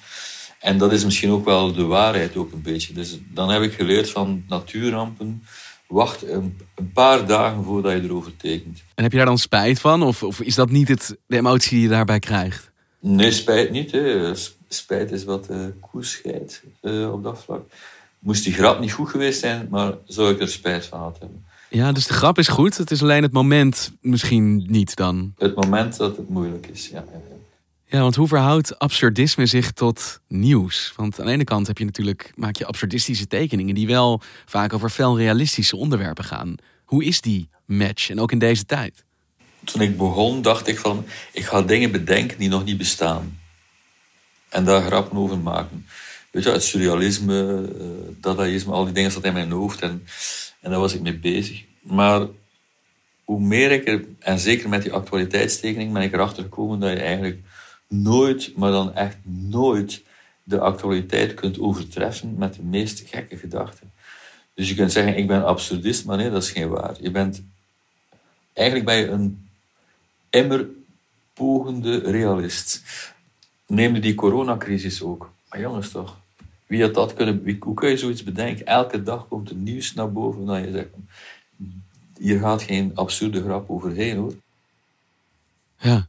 En 0.60 0.78
dat 0.78 0.92
is 0.92 1.04
misschien 1.04 1.32
ook 1.32 1.46
wel 1.46 1.74
de 1.74 1.84
waarheid 1.84 2.36
ook 2.36 2.52
een 2.52 2.62
beetje. 2.62 2.94
Dus 2.94 3.18
dan 3.34 3.50
heb 3.50 3.62
ik 3.62 3.74
geleerd 3.74 4.10
van 4.10 4.44
natuurrampen, 4.48 5.44
wacht 5.88 6.28
een, 6.28 6.58
een, 6.76 6.92
paar 6.92 7.26
dagen 7.26 7.64
voordat 7.64 7.92
je 7.92 8.04
erover 8.04 8.36
tekent. 8.38 8.84
En 8.96 9.04
heb 9.04 9.12
je 9.12 9.18
daar 9.18 9.26
dan 9.26 9.38
spijt 9.38 9.80
van? 9.80 10.04
Of, 10.04 10.24
of 10.24 10.42
is 10.42 10.56
dat 10.56 10.70
niet 10.70 10.88
het, 10.88 11.18
de 11.28 11.38
emotie 11.38 11.70
die 11.70 11.82
je 11.82 11.88
daarbij 11.88 12.20
krijgt? 12.20 12.72
Nee, 13.00 13.32
spijt 13.32 13.72
niet. 13.72 13.92
Hè. 13.92 14.32
Spijt 14.68 15.12
is 15.12 15.24
wat 15.24 15.50
uh, 15.50 15.66
koerschheid 15.80 16.64
uh, 16.82 17.12
op 17.12 17.24
dat 17.24 17.44
vlak. 17.44 17.70
Moest 18.20 18.44
die 18.44 18.54
grap 18.54 18.80
niet 18.80 18.92
goed 18.92 19.10
geweest 19.10 19.40
zijn, 19.40 19.68
maar 19.70 19.94
zou 20.06 20.34
ik 20.34 20.42
er 20.42 20.50
spijt 20.50 20.86
van 20.86 21.00
had 21.00 21.18
hebben. 21.20 21.46
Ja, 21.70 21.92
dus 21.92 22.08
de 22.08 22.14
grap 22.14 22.38
is 22.38 22.48
goed. 22.48 22.78
Het 22.78 22.92
is 22.92 23.02
alleen 23.02 23.24
het 23.24 23.32
moment 23.32 23.92
misschien 24.02 24.66
niet 24.68 24.96
dan. 24.96 25.34
Het 25.38 25.56
moment 25.56 25.98
dat 25.98 26.18
het 26.18 26.30
moeilijk 26.30 26.68
is, 26.68 26.88
ja. 26.88 27.04
Ja, 27.88 28.02
want 28.02 28.16
hoe 28.16 28.28
verhoudt 28.28 28.80
absurdisme 28.80 29.46
zich 29.46 29.72
tot 29.72 30.20
nieuws? 30.28 30.94
Want 30.96 31.20
aan 31.20 31.26
de 31.26 31.32
ene 31.32 31.44
kant 31.44 31.68
heb 31.68 31.78
je 31.78 31.86
natuurlijk, 31.86 32.34
maak 32.36 32.56
je 32.56 32.66
absurdistische 32.66 33.28
tekeningen 33.28 33.76
die 33.76 33.88
wel 33.88 34.22
vaak 34.46 34.74
over 34.74 34.90
fel 34.90 35.18
realistische 35.18 35.76
onderwerpen 35.76 36.24
gaan. 36.24 36.56
Hoe 36.86 37.04
is 37.04 37.22
die 37.22 37.50
match 37.66 38.10
en 38.10 38.20
ook 38.20 38.32
in 38.32 38.40
deze 38.40 38.66
tijd? 38.66 39.04
Toen 39.64 39.82
ik 39.82 39.98
begon 39.98 40.42
dacht 40.42 40.68
ik 40.68 40.80
van, 40.80 41.06
ik 41.32 41.46
ga 41.46 41.62
dingen 41.62 41.92
bedenken 41.92 42.38
die 42.38 42.50
nog 42.50 42.64
niet 42.64 42.78
bestaan. 42.78 43.40
En 44.50 44.66
daar 44.66 44.82
grappen 44.82 45.18
over 45.18 45.38
maken. 45.38 45.86
Weet 46.32 46.44
je, 46.44 46.52
het 46.52 46.64
surrealisme, 46.64 47.70
uh, 47.80 47.86
dadaïsme, 48.22 48.72
al 48.72 48.86
die 48.86 48.94
dingen 48.94 49.12
zaten 49.12 49.28
in 49.28 49.34
mijn 49.34 49.52
hoofd. 49.52 49.82
En 49.82 50.08
en 50.66 50.72
daar 50.72 50.80
was 50.80 50.94
ik 50.94 51.02
mee 51.02 51.18
bezig. 51.18 51.64
Maar 51.82 52.28
hoe 53.24 53.40
meer 53.40 53.72
ik 53.72 53.88
er, 53.88 54.06
en 54.20 54.40
zeker 54.40 54.70
met 54.70 54.82
die 54.82 54.94
actualiteitstekening, 54.94 55.94
ben 55.94 56.02
ik 56.02 56.14
erachter 56.14 56.44
gekomen 56.44 56.80
dat 56.80 56.92
je 56.92 57.00
eigenlijk 57.00 57.40
nooit, 57.88 58.52
maar 58.56 58.72
dan 58.72 58.96
echt 58.96 59.18
nooit, 59.24 60.04
de 60.44 60.60
actualiteit 60.60 61.34
kunt 61.34 61.60
overtreffen 61.60 62.36
met 62.38 62.54
de 62.54 62.64
meest 62.64 63.04
gekke 63.10 63.38
gedachten. 63.38 63.92
Dus 64.54 64.70
je 64.70 64.76
kunt 64.76 64.92
zeggen, 64.92 65.18
ik 65.18 65.28
ben 65.28 65.46
absurdist, 65.46 66.06
maar 66.06 66.18
nee, 66.18 66.30
dat 66.30 66.44
is 66.44 66.52
geen 66.52 66.70
waar. 66.70 66.96
Je 67.00 67.12
bent, 67.12 67.44
eigenlijk 68.54 68.88
ben 68.88 68.98
je 68.98 69.08
een 69.08 69.48
immer 70.30 70.68
pogende 71.34 71.98
realist. 71.98 72.84
Neem 73.68 74.00
die 74.00 74.16
coronacrisis 74.16 75.02
ook. 75.02 75.32
Maar 75.50 75.60
jongens 75.60 75.90
toch, 75.90 76.18
wie 76.68 76.82
had 76.82 76.94
dat 76.94 77.14
kunnen... 77.14 77.44
Wie, 77.44 77.58
hoe 77.60 77.74
kun 77.74 77.90
je 77.90 77.98
zoiets 77.98 78.24
bedenken? 78.24 78.66
Elke 78.66 79.04
dag 79.04 79.28
komt 79.28 79.50
er 79.50 79.56
nieuws 79.56 79.94
naar 79.94 80.12
boven 80.12 80.46
dat 80.46 80.64
je 80.64 80.72
zegt... 80.72 80.90
Hier 82.18 82.40
gaat 82.40 82.62
geen 82.62 82.92
absurde 82.94 83.42
grap 83.42 83.70
overheen, 83.70 84.18
hoor. 84.18 84.34
Ja. 85.78 86.08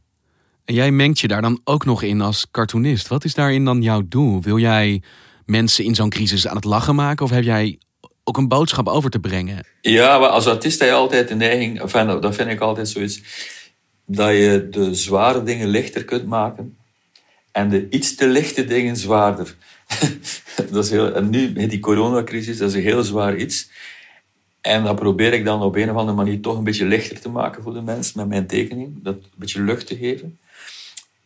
En 0.65 0.73
jij 0.73 0.91
mengt 0.91 1.19
je 1.19 1.27
daar 1.27 1.41
dan 1.41 1.61
ook 1.63 1.85
nog 1.85 2.01
in 2.01 2.21
als 2.21 2.47
cartoonist. 2.51 3.07
Wat 3.07 3.23
is 3.23 3.33
daarin 3.33 3.65
dan 3.65 3.81
jouw 3.81 4.01
doel? 4.05 4.41
Wil 4.41 4.57
jij 4.57 5.01
mensen 5.45 5.83
in 5.83 5.95
zo'n 5.95 6.09
crisis 6.09 6.47
aan 6.47 6.55
het 6.55 6.65
lachen 6.65 6.95
maken? 6.95 7.25
Of 7.25 7.31
heb 7.31 7.43
jij 7.43 7.79
ook 8.23 8.37
een 8.37 8.47
boodschap 8.47 8.87
over 8.87 9.09
te 9.09 9.19
brengen? 9.19 9.65
Ja, 9.81 10.19
maar 10.19 10.29
als 10.29 10.47
artiest 10.47 10.79
heb 10.79 10.87
je 10.89 10.95
altijd 10.95 11.27
de 11.27 11.35
neiging... 11.35 11.81
Enfin, 11.81 12.07
dat 12.21 12.35
vind 12.35 12.49
ik 12.49 12.59
altijd 12.59 12.89
zoiets... 12.89 13.21
Dat 14.05 14.29
je 14.29 14.67
de 14.71 14.93
zware 14.95 15.43
dingen 15.43 15.67
lichter 15.67 16.05
kunt 16.05 16.25
maken. 16.25 16.77
En 17.51 17.69
de 17.69 17.89
iets 17.89 18.15
te 18.15 18.27
lichte 18.27 18.65
dingen 18.65 18.97
zwaarder. 18.97 19.55
dat 20.71 20.83
is 20.83 20.89
heel, 20.89 21.13
en 21.13 21.29
nu, 21.29 21.67
die 21.67 21.79
coronacrisis, 21.79 22.57
dat 22.57 22.69
is 22.69 22.75
een 22.75 22.81
heel 22.81 23.03
zwaar 23.03 23.35
iets. 23.35 23.69
En 24.61 24.83
dat 24.83 24.95
probeer 24.95 25.33
ik 25.33 25.45
dan 25.45 25.61
op 25.61 25.75
een 25.75 25.89
of 25.89 25.95
andere 25.95 26.17
manier 26.17 26.41
toch 26.41 26.57
een 26.57 26.63
beetje 26.63 26.85
lichter 26.85 27.19
te 27.19 27.29
maken 27.29 27.63
voor 27.63 27.73
de 27.73 27.81
mensen 27.81 28.13
met 28.15 28.27
mijn 28.27 28.47
tekening. 28.47 29.03
Dat 29.03 29.15
een 29.15 29.29
beetje 29.35 29.61
lucht 29.61 29.87
te 29.87 29.97
geven. 29.97 30.39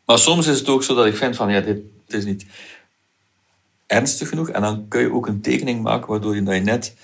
Maar 0.06 0.20
soms 0.20 0.48
is 0.48 0.60
het 0.60 0.70
ook 0.70 0.84
zo 0.84 0.96
dat 0.96 1.06
ik 1.06 1.16
vind 1.16 1.36
van, 1.36 1.52
ja, 1.52 1.62
dit, 1.62 1.80
is 2.08 2.26
niet 2.26 2.46
ernstig 3.86 4.30
genoeg. 4.30 4.50
En 4.50 4.62
dan 4.62 4.88
kun 4.88 5.02
je 5.02 5.14
ook 5.14 5.28
een 5.28 5.42
tekening 5.42 5.82
maken 5.82 6.08
waardoor 6.08 6.36
je, 6.36 6.44
dat 6.44 6.56
je 6.56 6.62
net 6.62 6.96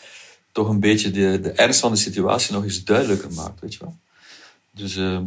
toch 0.51 0.69
een 0.69 0.79
beetje 0.79 1.11
de, 1.11 1.39
de 1.39 1.51
ernst 1.51 1.79
van 1.79 1.91
de 1.91 1.97
situatie 1.97 2.53
nog 2.53 2.63
eens 2.63 2.83
duidelijker 2.83 3.33
maakt, 3.33 3.59
weet 3.59 3.73
je 3.73 3.79
wel. 3.79 3.95
Dus 4.71 4.95
ehm, 4.95 5.25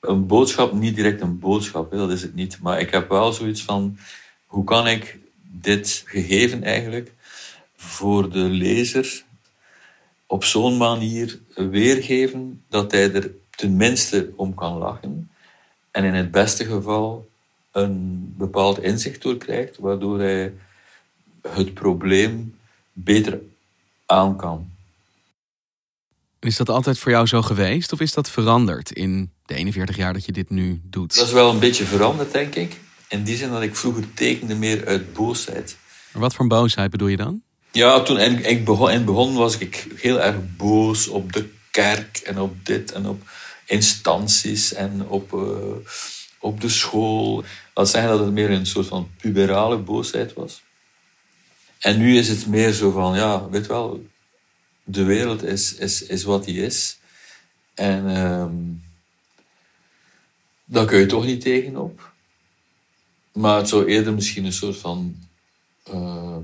een 0.00 0.26
boodschap, 0.26 0.72
niet 0.72 0.96
direct 0.96 1.20
een 1.20 1.38
boodschap, 1.38 1.90
dat 1.90 2.10
is 2.10 2.22
het 2.22 2.34
niet. 2.34 2.58
Maar 2.60 2.80
ik 2.80 2.90
heb 2.90 3.08
wel 3.08 3.32
zoiets 3.32 3.62
van, 3.62 3.98
hoe 4.46 4.64
kan 4.64 4.88
ik 4.88 5.18
dit 5.60 6.02
gegeven 6.06 6.62
eigenlijk 6.62 7.12
voor 7.76 8.30
de 8.30 8.38
lezer 8.38 9.24
op 10.26 10.44
zo'n 10.44 10.76
manier 10.76 11.38
weergeven 11.54 12.64
dat 12.68 12.92
hij 12.92 13.12
er 13.12 13.30
tenminste 13.50 14.32
om 14.36 14.54
kan 14.54 14.78
lachen. 14.78 15.30
En 15.90 16.04
in 16.04 16.14
het 16.14 16.30
beste 16.30 16.64
geval 16.64 17.28
een 17.72 18.34
bepaald 18.36 18.82
inzicht 18.82 19.22
door 19.22 19.36
krijgt, 19.36 19.78
waardoor 19.78 20.18
hij 20.18 20.52
het 21.48 21.74
probleem 21.74 22.58
beter 22.92 23.40
aan 24.06 24.36
kan. 24.36 24.70
Is 26.40 26.56
dat 26.56 26.68
altijd 26.68 26.98
voor 26.98 27.12
jou 27.12 27.26
zo 27.26 27.42
geweest 27.42 27.92
of 27.92 28.00
is 28.00 28.12
dat 28.12 28.30
veranderd 28.30 28.92
in 28.92 29.30
de 29.46 29.54
41 29.54 29.96
jaar 29.96 30.12
dat 30.12 30.24
je 30.24 30.32
dit 30.32 30.50
nu 30.50 30.80
doet? 30.84 31.14
Dat 31.14 31.26
is 31.26 31.32
wel 31.32 31.50
een 31.50 31.58
beetje 31.58 31.84
veranderd, 31.84 32.32
denk 32.32 32.54
ik. 32.54 32.80
In 33.08 33.24
die 33.24 33.36
zin 33.36 33.50
dat 33.50 33.62
ik 33.62 33.76
vroeger 33.76 34.14
tekende 34.14 34.54
meer 34.54 34.86
uit 34.86 35.12
boosheid. 35.12 35.76
Maar 36.12 36.22
wat 36.22 36.34
voor 36.34 36.46
boosheid 36.46 36.90
bedoel 36.90 37.08
je 37.08 37.16
dan? 37.16 37.42
Ja, 37.70 38.02
toen 38.02 38.18
ik 38.18 38.64
begon, 38.64 38.90
in 38.90 39.06
het 39.06 39.34
was 39.34 39.58
ik 39.58 39.86
heel 39.94 40.20
erg 40.20 40.36
boos 40.56 41.08
op 41.08 41.32
de 41.32 41.48
kerk 41.70 42.18
en 42.18 42.38
op 42.38 42.66
dit 42.66 42.92
en 42.92 43.06
op 43.06 43.22
instanties 43.66 44.72
en 44.72 45.08
op, 45.08 45.32
uh, 45.32 45.40
op 46.38 46.60
de 46.60 46.68
school. 46.68 47.44
Dat 47.74 47.90
zeggen 47.90 48.10
dat 48.10 48.20
het 48.20 48.32
meer 48.32 48.50
een 48.50 48.66
soort 48.66 48.86
van 48.86 49.10
puberale 49.20 49.76
boosheid 49.76 50.32
was. 50.32 50.62
En 51.78 51.98
nu 51.98 52.18
is 52.18 52.28
het 52.28 52.46
meer 52.46 52.72
zo 52.72 52.90
van, 52.90 53.16
ja, 53.16 53.48
weet 53.48 53.66
wel, 53.66 54.06
de 54.84 55.04
wereld 55.04 55.42
is, 55.42 55.74
is, 55.74 56.02
is 56.02 56.24
wat 56.24 56.44
die 56.44 56.62
is. 56.62 56.98
En 57.74 58.16
um, 58.16 58.82
daar 60.64 60.86
kun 60.86 60.98
je 60.98 61.06
toch 61.06 61.24
niet 61.24 61.40
tegenop. 61.40 62.14
Maar 63.36 63.56
het 63.56 63.68
zou 63.68 63.86
eerder 63.86 64.14
misschien 64.14 64.44
een 64.44 64.52
soort 64.52 64.76
van. 64.76 65.16
Uh, 65.94 66.36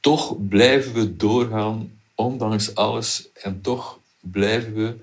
toch 0.00 0.48
blijven 0.48 0.94
we 0.94 1.16
doorgaan, 1.16 2.00
ondanks 2.14 2.74
alles. 2.74 3.28
En 3.32 3.60
toch 3.60 3.98
blijven 4.20 4.74
we 4.74 4.96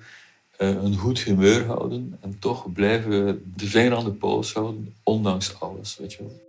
uh, 0.60 0.84
een 0.84 0.98
goed 0.98 1.20
humeur 1.20 1.66
houden. 1.66 2.18
En 2.22 2.40
toch 2.40 2.72
blijven 2.72 3.26
we 3.26 3.42
de 3.56 3.68
vinger 3.68 3.96
aan 3.96 4.04
de 4.04 4.12
pols 4.12 4.54
houden, 4.54 4.96
ondanks 5.04 5.60
alles. 5.60 5.98
Weet 5.98 6.14
je 6.14 6.20
wel. 6.20 6.40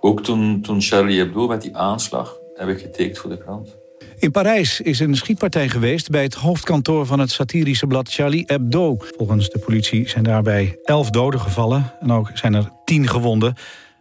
Ook 0.00 0.22
toen, 0.22 0.60
toen 0.60 0.80
Charlie 0.80 1.18
Hebdo 1.18 1.46
met 1.46 1.62
die 1.62 1.76
aanslag 1.76 2.38
heb 2.54 2.68
ik 2.68 2.80
getekend 2.80 3.18
voor 3.18 3.30
de 3.30 3.38
krant. 3.38 3.76
In 4.18 4.30
Parijs 4.30 4.80
is 4.80 5.00
een 5.00 5.16
schietpartij 5.16 5.68
geweest 5.68 6.10
bij 6.10 6.22
het 6.22 6.34
hoofdkantoor 6.34 7.06
van 7.06 7.18
het 7.18 7.30
satirische 7.30 7.86
blad 7.86 8.08
Charlie 8.12 8.44
Hebdo. 8.46 8.96
Volgens 8.98 9.48
de 9.50 9.58
politie 9.58 10.08
zijn 10.08 10.24
daarbij 10.24 10.78
elf 10.82 11.10
doden 11.10 11.40
gevallen 11.40 11.92
en 12.00 12.12
ook 12.12 12.30
zijn 12.34 12.54
er 12.54 12.70
tien 12.84 13.08
gewonden. 13.08 13.54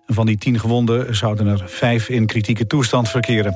En 0.05 0.13
van 0.13 0.25
die 0.25 0.37
tien 0.37 0.59
gewonden 0.59 1.15
zouden 1.15 1.47
er 1.47 1.63
vijf 1.65 2.09
in 2.09 2.25
kritieke 2.25 2.67
toestand 2.67 3.09
verkeren. 3.09 3.51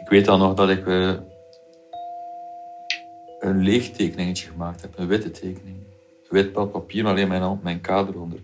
Ik 0.00 0.08
weet 0.08 0.24
dan 0.24 0.38
nog 0.38 0.54
dat 0.54 0.70
ik 0.70 0.86
uh, 0.86 1.12
een 3.40 3.62
leeg 3.62 3.90
tekeningetje 3.90 4.48
gemaakt 4.48 4.80
heb, 4.80 4.90
een 4.96 5.06
witte 5.06 5.30
tekening. 5.30 5.76
Wit 6.32 6.52
papier, 6.52 7.06
alleen 7.06 7.28
mijn 7.28 7.58
mijn 7.62 7.80
kader 7.80 8.20
onder. 8.20 8.38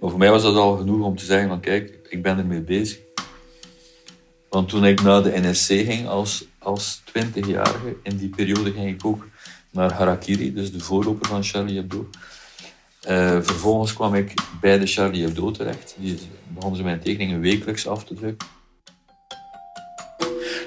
Maar 0.00 0.10
voor 0.10 0.18
mij 0.18 0.30
was 0.30 0.42
dat 0.42 0.56
al 0.56 0.76
genoeg 0.76 1.04
om 1.04 1.16
te 1.16 1.24
zeggen 1.24 1.48
van 1.48 1.60
kijk, 1.60 1.98
ik 2.08 2.22
ben 2.22 2.38
ermee 2.38 2.60
bezig. 2.60 2.98
Want 4.50 4.68
toen 4.68 4.84
ik 4.84 5.02
naar 5.02 5.22
de 5.22 5.40
NSC 5.40 5.66
ging 5.66 6.08
als, 6.08 6.44
als 6.58 7.02
20-jarige, 7.08 7.96
in 8.02 8.16
die 8.16 8.28
periode 8.28 8.72
ging 8.72 8.94
ik 8.94 9.04
ook 9.04 9.26
naar 9.70 9.92
Harakiri, 9.92 10.52
dus 10.52 10.72
de 10.72 10.80
voorloper 10.80 11.28
van 11.28 11.42
Charlie 11.42 11.76
Hebdo. 11.76 12.08
Uh, 13.08 13.40
vervolgens 13.40 13.92
kwam 13.92 14.14
ik 14.14 14.34
bij 14.60 14.78
de 14.78 14.86
Charlie 14.86 15.22
Hebdo 15.22 15.50
terecht. 15.50 15.94
Die 15.98 16.18
begonnen 16.48 16.78
ze 16.78 16.84
mijn 16.84 17.00
tekeningen 17.00 17.40
wekelijks 17.40 17.86
af 17.86 18.04
te 18.04 18.14
drukken. 18.14 18.48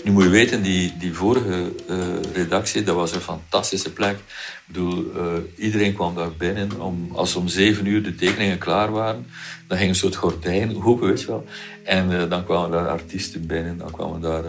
Nu 0.04 0.12
moet 0.12 0.24
je 0.24 0.30
weten, 0.30 0.62
die, 0.62 0.94
die 1.00 1.14
vorige 1.14 1.72
uh, 1.90 1.98
redactie, 2.34 2.84
dat 2.84 2.96
was 2.96 3.14
een 3.14 3.22
fantastische 3.22 3.94
plek. 3.94 4.16
Ik 4.16 4.24
bedoel, 4.68 5.06
uh, 5.16 5.34
iedereen 5.58 5.94
kwam 5.94 6.16
daar 6.16 6.32
binnen. 6.38 6.82
Om, 6.82 7.10
als 7.14 7.36
om 7.36 7.48
zeven 7.48 7.86
uur 7.86 8.04
de 8.04 8.16
tekeningen 8.16 8.58
klaar 8.58 8.92
waren, 8.92 9.26
dan 9.68 9.78
ging 9.78 9.90
een 9.90 9.96
soort 9.96 10.16
gordijn 10.16 10.84
open, 10.84 11.08
weet 11.08 11.22
je 11.22 11.28
wel. 11.28 11.46
En 11.84 12.12
uh, 12.12 12.30
dan 12.30 12.46
kwamen 12.46 12.72
daar 12.72 12.88
artiesten 12.88 13.48
binnen, 13.48 13.78
dan 13.78 13.92
kwamen 13.92 14.22
daar 14.22 14.44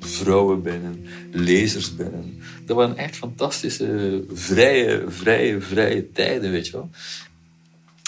vrouwen 0.00 0.62
binnen, 0.62 1.06
lezers 1.32 1.94
binnen. 1.94 2.42
Dat 2.66 2.76
waren 2.76 2.96
echt 2.96 3.16
fantastische, 3.16 4.24
vrije, 4.32 5.04
vrije, 5.08 5.60
vrije 5.60 6.12
tijden, 6.12 6.50
weet 6.50 6.66
je 6.66 6.72
wel. 6.72 6.90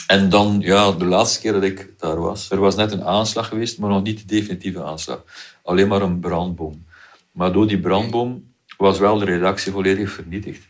En 0.06 0.28
dan, 0.28 0.60
ja, 0.60 0.92
de 0.92 1.04
laatste 1.04 1.40
keer 1.40 1.52
dat 1.52 1.62
ik 1.62 1.88
daar 1.98 2.20
was, 2.20 2.50
er 2.50 2.60
was 2.60 2.76
net 2.76 2.92
een 2.92 3.04
aanslag 3.04 3.48
geweest, 3.48 3.78
maar 3.78 3.90
nog 3.90 4.02
niet 4.02 4.18
de 4.18 4.24
definitieve 4.24 4.82
aanslag. 4.82 5.24
Alleen 5.62 5.88
maar 5.88 6.02
een 6.02 6.20
brandboom. 6.20 6.84
Maar 7.32 7.52
door 7.52 7.66
die 7.66 7.80
brandboom 7.80 8.52
was 8.76 8.98
wel 8.98 9.18
de 9.18 9.24
redactie 9.24 9.72
volledig 9.72 10.10
vernietigd. 10.10 10.66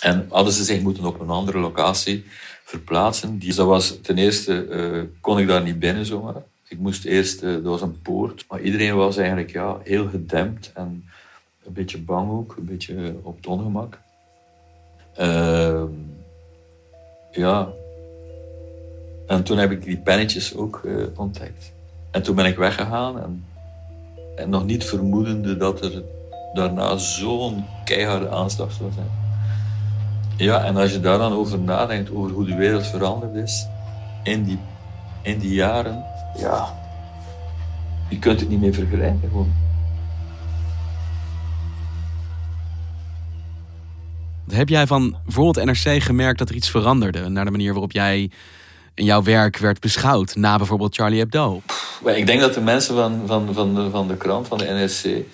En 0.00 0.26
hadden 0.30 0.52
ze 0.52 0.64
zich 0.64 0.80
moeten 0.80 1.04
op 1.04 1.20
een 1.20 1.30
andere 1.30 1.58
locatie 1.58 2.24
verplaatsen. 2.64 3.38
Dus 3.38 3.56
dat 3.56 3.66
was, 3.66 4.00
ten 4.00 4.18
eerste 4.18 4.66
uh, 4.66 5.02
kon 5.20 5.38
ik 5.38 5.46
daar 5.46 5.62
niet 5.62 5.78
binnen 5.78 6.06
zomaar. 6.06 6.42
Ik 6.68 6.78
moest 6.78 7.04
eerst, 7.04 7.42
uh, 7.42 7.54
er 7.54 7.62
was 7.62 7.82
een 7.82 8.00
poort. 8.02 8.44
Maar 8.48 8.60
iedereen 8.60 8.94
was 8.94 9.16
eigenlijk 9.16 9.50
ja, 9.50 9.78
heel 9.84 10.08
gedempt 10.08 10.72
en 10.74 11.04
een 11.64 11.72
beetje 11.72 11.98
bang 11.98 12.30
ook, 12.30 12.54
een 12.56 12.64
beetje 12.64 13.14
op 13.22 13.36
het 13.36 13.46
ongemak. 13.46 13.98
Uh, 15.20 15.82
ja, 17.30 17.68
en 19.30 19.42
toen 19.42 19.58
heb 19.58 19.70
ik 19.70 19.82
die 19.82 19.96
pennetjes 19.96 20.56
ook 20.56 20.80
uh, 20.84 21.04
ontdekt. 21.16 21.72
En 22.10 22.22
toen 22.22 22.34
ben 22.34 22.44
ik 22.44 22.56
weggegaan 22.56 23.22
en, 23.22 23.44
en 24.36 24.50
nog 24.50 24.64
niet 24.64 24.84
vermoedende 24.84 25.56
dat 25.56 25.84
er 25.84 26.02
daarna 26.52 26.96
zo'n 26.96 27.64
keiharde 27.84 28.28
aanslag 28.28 28.72
zou 28.72 28.92
zijn. 28.92 29.10
Ja, 30.36 30.64
en 30.64 30.76
als 30.76 30.92
je 30.92 31.00
daar 31.00 31.18
dan 31.18 31.32
over 31.32 31.58
nadenkt, 31.58 32.10
over 32.10 32.30
hoe 32.30 32.44
de 32.44 32.54
wereld 32.54 32.86
veranderd 32.86 33.34
is 33.34 33.66
in 34.22 34.44
die, 34.44 34.58
in 35.22 35.38
die 35.38 35.54
jaren, 35.54 36.04
ja, 36.36 36.78
je 38.08 38.18
kunt 38.18 38.40
het 38.40 38.48
niet 38.48 38.60
meer 38.60 38.74
vergelijken 38.74 39.28
gewoon. 39.28 39.52
Heb 44.48 44.68
jij 44.68 44.86
van 44.86 45.16
bijvoorbeeld 45.24 45.66
NRC 45.66 46.02
gemerkt 46.02 46.38
dat 46.38 46.48
er 46.48 46.54
iets 46.54 46.70
veranderde 46.70 47.28
naar 47.28 47.44
de 47.44 47.50
manier 47.50 47.72
waarop 47.72 47.92
jij 47.92 48.30
jouw 49.04 49.22
werk 49.22 49.56
werd 49.56 49.80
beschouwd 49.80 50.34
na 50.34 50.56
bijvoorbeeld 50.56 50.94
Charlie 50.94 51.18
Hebdo? 51.18 51.62
Ik 52.04 52.26
denk 52.26 52.40
dat 52.40 52.54
de 52.54 52.60
mensen 52.60 52.94
van, 52.94 53.22
van, 53.26 53.54
van, 53.54 53.74
de, 53.74 53.90
van 53.90 54.08
de 54.08 54.16
krant, 54.16 54.48
van 54.48 54.58
de 54.58 54.64
NRC, 54.64 55.24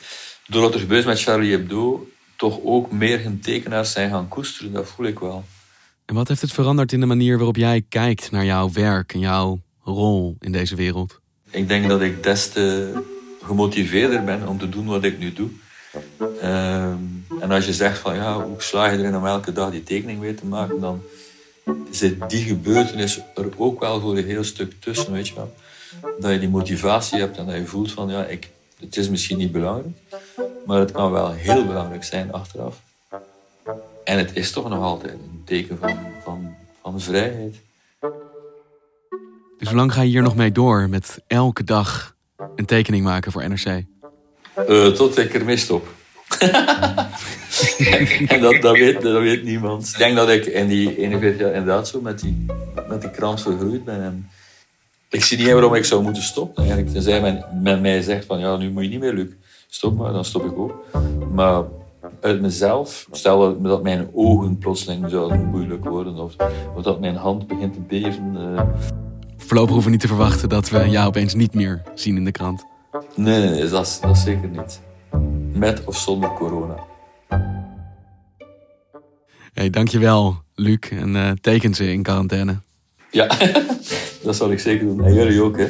door 0.46 0.62
wat 0.62 0.74
er 0.74 0.80
gebeurt 0.80 1.04
met 1.04 1.22
Charlie 1.22 1.50
Hebdo, 1.50 2.08
toch 2.36 2.58
ook 2.64 2.92
meer 2.92 3.22
hun 3.22 3.40
tekenaars 3.40 3.92
zijn 3.92 4.10
gaan 4.10 4.28
koesteren. 4.28 4.72
Dat 4.72 4.88
voel 4.88 5.06
ik 5.06 5.18
wel. 5.18 5.44
En 6.04 6.14
wat 6.14 6.28
heeft 6.28 6.40
het 6.40 6.52
veranderd 6.52 6.92
in 6.92 7.00
de 7.00 7.06
manier 7.06 7.36
waarop 7.36 7.56
jij 7.56 7.84
kijkt 7.88 8.30
naar 8.30 8.44
jouw 8.44 8.70
werk 8.72 9.14
en 9.14 9.20
jouw 9.20 9.60
rol 9.82 10.36
in 10.40 10.52
deze 10.52 10.74
wereld? 10.74 11.20
Ik 11.50 11.68
denk 11.68 11.88
dat 11.88 12.00
ik 12.00 12.22
des 12.22 12.48
te 12.48 12.92
gemotiveerder 13.42 14.24
ben 14.24 14.48
om 14.48 14.58
te 14.58 14.68
doen 14.68 14.86
wat 14.86 15.04
ik 15.04 15.18
nu 15.18 15.32
doe. 15.32 15.48
Ehm, 16.40 16.96
en 17.40 17.50
als 17.50 17.66
je 17.66 17.72
zegt 17.72 17.98
van 17.98 18.14
ja, 18.14 18.42
hoe 18.42 18.62
slaag 18.62 18.92
je 18.92 18.98
erin 18.98 19.16
om 19.16 19.26
elke 19.26 19.52
dag 19.52 19.70
die 19.70 19.82
tekening 19.82 20.20
weer 20.20 20.36
te 20.36 20.46
maken, 20.46 20.80
dan 20.80 21.02
zit 21.90 22.30
die 22.30 22.44
gebeurtenis 22.44 23.20
er 23.34 23.48
ook 23.56 23.80
wel 23.80 24.00
voor 24.00 24.16
een 24.16 24.24
heel 24.24 24.44
stuk 24.44 24.72
tussen, 24.80 25.12
weet 25.12 25.28
je 25.28 25.34
wel. 25.34 25.54
Dat 26.18 26.32
je 26.32 26.38
die 26.38 26.48
motivatie 26.48 27.18
hebt 27.18 27.36
en 27.36 27.46
dat 27.46 27.54
je 27.54 27.66
voelt 27.66 27.92
van, 27.92 28.08
ja, 28.08 28.24
ik, 28.24 28.50
het 28.80 28.96
is 28.96 29.08
misschien 29.08 29.38
niet 29.38 29.52
belangrijk, 29.52 29.96
maar 30.66 30.80
het 30.80 30.92
kan 30.92 31.12
wel 31.12 31.32
heel 31.32 31.66
belangrijk 31.66 32.04
zijn 32.04 32.32
achteraf. 32.32 32.80
En 34.04 34.18
het 34.18 34.30
is 34.36 34.52
toch 34.52 34.68
nog 34.68 34.82
altijd 34.82 35.12
een 35.12 35.42
teken 35.44 35.78
van, 35.78 35.98
van, 36.22 36.54
van 36.82 37.00
vrijheid. 37.00 37.56
Dus 39.58 39.68
hoe 39.68 39.76
lang 39.76 39.92
ga 39.92 40.00
je 40.00 40.08
hier 40.08 40.22
nog 40.22 40.36
mee 40.36 40.52
door 40.52 40.88
met 40.88 41.22
elke 41.26 41.64
dag 41.64 42.16
een 42.56 42.64
tekening 42.64 43.04
maken 43.04 43.32
voor 43.32 43.48
NRC? 43.48 43.84
Uh, 44.68 44.88
tot 44.88 45.18
ik 45.18 45.34
ermee 45.34 45.56
stop. 45.56 45.95
en 48.26 48.40
dat, 48.40 48.62
dat, 48.62 48.76
weet, 48.76 49.02
dat 49.02 49.20
weet 49.20 49.42
niemand. 49.42 49.88
Ik 49.88 49.98
denk 49.98 50.16
dat 50.16 50.28
ik 50.28 50.46
in 50.46 50.68
die 50.68 50.96
41 50.96 51.40
jaar 51.40 51.52
inderdaad 51.52 51.88
zo 51.88 52.00
met 52.00 52.20
die, 52.20 52.46
met 52.88 53.00
die 53.00 53.10
krant 53.10 53.42
vergroeid 53.42 53.84
ben. 53.84 54.02
En 54.02 54.28
ik 55.10 55.24
zie 55.24 55.38
niet 55.38 55.50
waarom 55.50 55.74
ik 55.74 55.84
zou 55.84 56.02
moeten 56.02 56.22
stoppen. 56.22 56.64
Eigenlijk. 56.64 56.92
Tenzij 56.92 57.20
men, 57.20 57.44
men 57.62 57.80
mij 57.80 58.02
zegt 58.02 58.24
van 58.24 58.38
ja, 58.38 58.56
nu 58.56 58.70
moet 58.70 58.82
je 58.82 58.88
niet 58.88 59.00
meer, 59.00 59.12
Luc. 59.12 59.28
Stop 59.68 59.96
maar, 59.96 60.12
dan 60.12 60.24
stop 60.24 60.44
ik 60.44 60.58
ook. 60.58 60.84
Maar 61.32 61.62
uit 62.20 62.40
mezelf, 62.40 63.06
stel 63.10 63.62
dat 63.62 63.82
mijn 63.82 64.08
ogen 64.14 64.58
plotseling 64.58 65.10
zouden 65.10 65.44
moeilijk 65.44 65.84
worden 65.84 66.18
of, 66.18 66.36
of 66.76 66.82
dat 66.82 67.00
mijn 67.00 67.16
hand 67.16 67.46
begint 67.46 67.72
te 67.72 67.80
beven. 67.80 68.36
Uh... 68.36 68.62
Voorlopig 69.36 69.72
hoeven 69.72 69.84
we 69.84 69.90
niet 69.90 70.00
te 70.00 70.14
verwachten 70.14 70.48
dat 70.48 70.68
we 70.68 70.88
jou 70.88 71.06
opeens 71.06 71.34
niet 71.34 71.54
meer 71.54 71.82
zien 71.94 72.16
in 72.16 72.24
de 72.24 72.30
krant. 72.30 72.64
Nee, 73.14 73.40
nee, 73.40 73.50
nee 73.50 73.68
dat, 73.68 73.98
dat 74.02 74.18
zeker 74.18 74.48
niet. 74.48 74.80
Met 75.56 75.84
of 75.84 75.98
zonder 75.98 76.32
corona. 76.32 76.76
Hey, 79.52 79.70
dankjewel, 79.70 80.42
Luc. 80.54 80.78
En 80.90 81.14
uh, 81.14 81.30
teken 81.30 81.74
ze 81.74 81.92
in 81.92 82.02
quarantaine. 82.02 82.60
Ja, 83.10 83.26
dat 84.24 84.36
zal 84.36 84.50
ik 84.50 84.58
zeker 84.58 84.86
doen. 84.86 85.04
En 85.04 85.14
jullie 85.14 85.42
ook, 85.42 85.58
hè. 85.58 85.66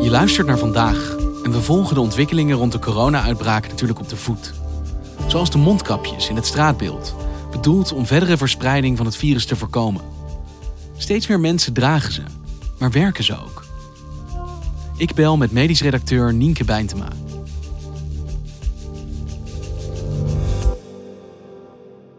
Je 0.00 0.10
luistert 0.10 0.46
naar 0.46 0.58
vandaag 0.58 1.16
En 1.44 1.52
we 1.52 1.60
volgen 1.60 1.94
de 1.94 2.00
ontwikkelingen 2.00 2.56
rond 2.56 2.72
de 2.72 2.78
corona-uitbraak 2.78 3.68
natuurlijk 3.68 4.00
op 4.00 4.08
de 4.08 4.16
voet. 4.16 4.63
Zoals 5.34 5.50
de 5.50 5.58
mondkapjes 5.58 6.28
in 6.28 6.36
het 6.36 6.46
straatbeeld, 6.46 7.14
bedoeld 7.50 7.92
om 7.92 8.06
verdere 8.06 8.36
verspreiding 8.36 8.96
van 8.96 9.06
het 9.06 9.16
virus 9.16 9.46
te 9.46 9.56
voorkomen. 9.56 10.02
Steeds 10.96 11.26
meer 11.26 11.40
mensen 11.40 11.72
dragen 11.72 12.12
ze, 12.12 12.22
maar 12.78 12.90
werken 12.90 13.24
ze 13.24 13.36
ook? 13.42 13.64
Ik 14.96 15.14
bel 15.14 15.36
met 15.36 15.52
medisch 15.52 15.80
redacteur 15.80 16.34
Nienke 16.34 16.64
Bijntema. 16.64 17.08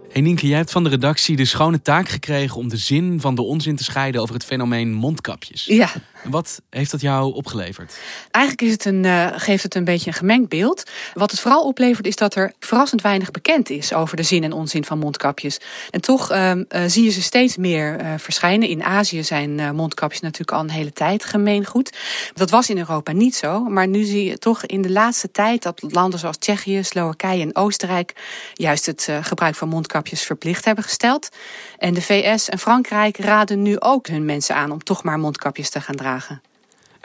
Hey 0.09 0.21
Nienke, 0.21 0.47
jij 0.47 0.57
hebt 0.57 0.71
van 0.71 0.83
de 0.83 0.89
redactie 0.89 1.35
de 1.35 1.45
schone 1.45 1.81
taak 1.81 2.09
gekregen 2.09 2.57
om 2.57 2.69
de 2.69 2.77
zin 2.77 3.19
van 3.19 3.35
de 3.35 3.41
onzin 3.41 3.75
te 3.75 3.83
scheiden 3.83 4.21
over 4.21 4.33
het 4.33 4.45
fenomeen 4.45 4.93
mondkapjes. 4.93 5.65
Ja. 5.65 5.89
Wat 6.29 6.61
heeft 6.69 6.91
dat 6.91 7.01
jou 7.01 7.33
opgeleverd? 7.33 7.97
Eigenlijk 8.31 8.65
is 8.65 8.71
het 8.71 8.85
een, 8.85 9.03
uh, 9.03 9.27
geeft 9.35 9.63
het 9.63 9.75
een 9.75 9.83
beetje 9.83 10.07
een 10.07 10.17
gemengd 10.17 10.49
beeld. 10.49 10.83
Wat 11.13 11.31
het 11.31 11.39
vooral 11.39 11.63
oplevert 11.63 12.07
is 12.07 12.15
dat 12.15 12.35
er 12.35 12.53
verrassend 12.59 13.01
weinig 13.01 13.31
bekend 13.31 13.69
is 13.69 13.93
over 13.93 14.17
de 14.17 14.23
zin 14.23 14.43
en 14.43 14.51
onzin 14.51 14.85
van 14.85 14.99
mondkapjes. 14.99 15.59
En 15.89 16.01
toch 16.01 16.31
uh, 16.31 16.51
uh, 16.51 16.63
zie 16.87 17.03
je 17.03 17.09
ze 17.09 17.21
steeds 17.21 17.57
meer 17.57 18.01
uh, 18.01 18.13
verschijnen. 18.17 18.67
In 18.67 18.83
Azië 18.83 19.23
zijn 19.23 19.75
mondkapjes 19.75 20.21
natuurlijk 20.21 20.51
al 20.51 20.59
een 20.59 20.69
hele 20.69 20.93
tijd 20.93 21.25
gemeengoed. 21.25 21.97
Dat 22.33 22.49
was 22.49 22.69
in 22.69 22.77
Europa 22.77 23.11
niet 23.11 23.35
zo. 23.35 23.59
Maar 23.59 23.87
nu 23.87 24.03
zie 24.03 24.23
je 24.23 24.37
toch 24.37 24.65
in 24.65 24.81
de 24.81 24.91
laatste 24.91 25.31
tijd 25.31 25.63
dat 25.63 25.81
landen 25.89 26.19
zoals 26.19 26.37
Tsjechië, 26.37 26.83
Slowakije 26.83 27.41
en 27.41 27.55
Oostenrijk 27.55 28.13
juist 28.53 28.85
het 28.85 29.09
gebruik 29.21 29.55
van 29.55 29.67
mondkapjes 29.67 30.21
verplicht 30.21 30.65
hebben 30.65 30.83
gesteld. 30.83 31.29
En 31.77 31.93
de 31.93 32.01
VS 32.01 32.49
en 32.49 32.59
Frankrijk 32.59 33.17
raden 33.17 33.61
nu 33.61 33.79
ook 33.79 34.07
hun 34.07 34.25
mensen 34.25 34.55
aan 34.55 34.71
om 34.71 34.83
toch 34.83 35.03
maar 35.03 35.19
mondkapjes 35.19 35.69
te 35.69 35.81
gaan 35.81 35.95
dragen. 35.95 36.14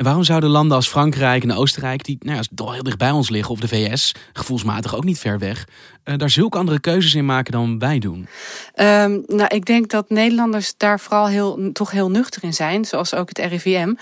En 0.00 0.06
waarom 0.06 0.24
zouden 0.24 0.50
landen 0.50 0.76
als 0.76 0.88
Frankrijk 0.88 1.42
en 1.42 1.52
Oostenrijk, 1.52 2.04
die 2.04 2.18
nou 2.20 2.36
ja, 2.54 2.72
heel 2.72 2.82
dicht 2.82 2.98
bij 2.98 3.10
ons 3.10 3.30
liggen, 3.30 3.52
of 3.52 3.60
de 3.60 3.68
VS, 3.68 4.14
gevoelsmatig 4.32 4.96
ook 4.96 5.04
niet 5.04 5.18
ver 5.18 5.38
weg, 5.38 5.66
uh, 6.04 6.16
daar 6.16 6.30
zulke 6.30 6.58
andere 6.58 6.80
keuzes 6.80 7.14
in 7.14 7.24
maken 7.24 7.52
dan 7.52 7.78
wij 7.78 7.98
doen? 7.98 8.26
Um, 8.74 9.22
nou, 9.26 9.46
ik 9.48 9.64
denk 9.64 9.90
dat 9.90 10.10
Nederlanders 10.10 10.74
daar 10.76 11.00
vooral 11.00 11.26
heel, 11.26 11.70
toch 11.72 11.90
heel 11.90 12.10
nuchter 12.10 12.44
in 12.44 12.54
zijn, 12.54 12.84
zoals 12.84 13.14
ook 13.14 13.28
het 13.28 13.38
RIVM. 13.38 13.88
Uh, 13.88 13.96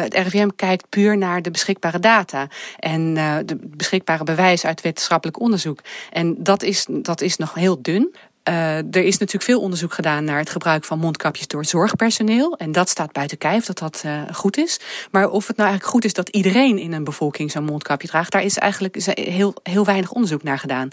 het 0.00 0.14
RIVM 0.14 0.48
kijkt 0.56 0.88
puur 0.88 1.18
naar 1.18 1.42
de 1.42 1.50
beschikbare 1.50 1.98
data 1.98 2.48
en 2.78 3.16
uh, 3.16 3.36
de 3.44 3.56
beschikbare 3.62 4.24
bewijs 4.24 4.64
uit 4.64 4.80
wetenschappelijk 4.80 5.40
onderzoek. 5.40 5.80
En 6.12 6.36
dat 6.38 6.62
is, 6.62 6.86
dat 6.88 7.20
is 7.20 7.36
nog 7.36 7.54
heel 7.54 7.82
dun. 7.82 8.14
Uh, 8.48 8.76
er 8.76 9.04
is 9.04 9.18
natuurlijk 9.18 9.44
veel 9.44 9.60
onderzoek 9.60 9.92
gedaan 9.92 10.24
naar 10.24 10.38
het 10.38 10.50
gebruik 10.50 10.84
van 10.84 10.98
mondkapjes 10.98 11.46
door 11.46 11.64
zorgpersoneel. 11.64 12.56
En 12.56 12.72
dat 12.72 12.88
staat 12.88 13.12
buiten 13.12 13.38
kijf 13.38 13.64
dat 13.64 13.78
dat 13.78 14.02
uh, 14.06 14.22
goed 14.32 14.56
is. 14.56 14.80
Maar 15.10 15.30
of 15.30 15.46
het 15.46 15.56
nou 15.56 15.68
eigenlijk 15.68 15.96
goed 15.96 16.04
is 16.04 16.14
dat 16.14 16.28
iedereen 16.28 16.78
in 16.78 16.92
een 16.92 17.04
bevolking 17.04 17.50
zo'n 17.50 17.64
mondkapje 17.64 18.08
draagt, 18.08 18.32
daar 18.32 18.42
is 18.42 18.58
eigenlijk 18.58 18.96
heel, 19.14 19.54
heel 19.62 19.84
weinig 19.84 20.12
onderzoek 20.12 20.42
naar 20.42 20.58
gedaan. 20.58 20.88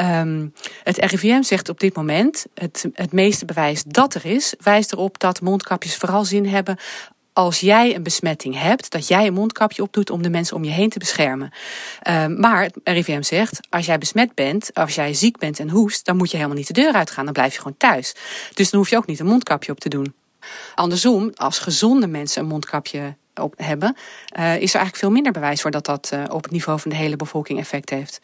Um, 0.00 0.52
het 0.82 0.96
RIVM 0.96 1.42
zegt 1.42 1.68
op 1.68 1.80
dit 1.80 1.96
moment: 1.96 2.46
het, 2.54 2.86
het 2.92 3.12
meeste 3.12 3.44
bewijs 3.44 3.82
dat 3.82 4.14
er 4.14 4.24
is, 4.24 4.54
wijst 4.58 4.92
erop 4.92 5.18
dat 5.18 5.40
mondkapjes 5.40 5.96
vooral 5.96 6.24
zin 6.24 6.46
hebben 6.46 6.76
als 7.36 7.60
jij 7.60 7.94
een 7.94 8.02
besmetting 8.02 8.60
hebt, 8.60 8.90
dat 8.90 9.08
jij 9.08 9.26
een 9.26 9.32
mondkapje 9.32 9.82
opdoet 9.82 10.10
om 10.10 10.22
de 10.22 10.30
mensen 10.30 10.56
om 10.56 10.64
je 10.64 10.70
heen 10.70 10.88
te 10.88 10.98
beschermen. 10.98 11.50
Uh, 12.08 12.26
maar 12.26 12.62
het 12.62 12.78
RIVM 12.84 13.22
zegt, 13.22 13.60
als 13.70 13.86
jij 13.86 13.98
besmet 13.98 14.34
bent, 14.34 14.70
als 14.74 14.94
jij 14.94 15.14
ziek 15.14 15.38
bent 15.38 15.58
en 15.58 15.70
hoest, 15.70 16.04
dan 16.04 16.16
moet 16.16 16.30
je 16.30 16.36
helemaal 16.36 16.58
niet 16.58 16.66
de 16.66 16.72
deur 16.72 16.92
uitgaan. 16.92 17.24
Dan 17.24 17.32
blijf 17.32 17.52
je 17.52 17.58
gewoon 17.58 17.76
thuis. 17.76 18.14
Dus 18.54 18.70
dan 18.70 18.80
hoef 18.80 18.90
je 18.90 18.96
ook 18.96 19.06
niet 19.06 19.20
een 19.20 19.26
mondkapje 19.26 19.72
op 19.72 19.80
te 19.80 19.88
doen. 19.88 20.14
Andersom, 20.74 21.30
als 21.34 21.58
gezonde 21.58 22.06
mensen 22.06 22.42
een 22.42 22.48
mondkapje 22.48 23.16
op 23.34 23.54
hebben, 23.56 23.96
uh, 23.96 24.42
is 24.42 24.70
er 24.70 24.80
eigenlijk 24.80 24.96
veel 24.96 25.10
minder 25.10 25.32
bewijs 25.32 25.60
voor 25.60 25.70
dat 25.70 25.86
dat 25.86 26.10
uh, 26.14 26.22
op 26.28 26.42
het 26.42 26.52
niveau 26.52 26.80
van 26.80 26.90
de 26.90 26.96
hele 26.96 27.16
bevolking 27.16 27.58
effect 27.58 27.90
heeft. 27.90 28.20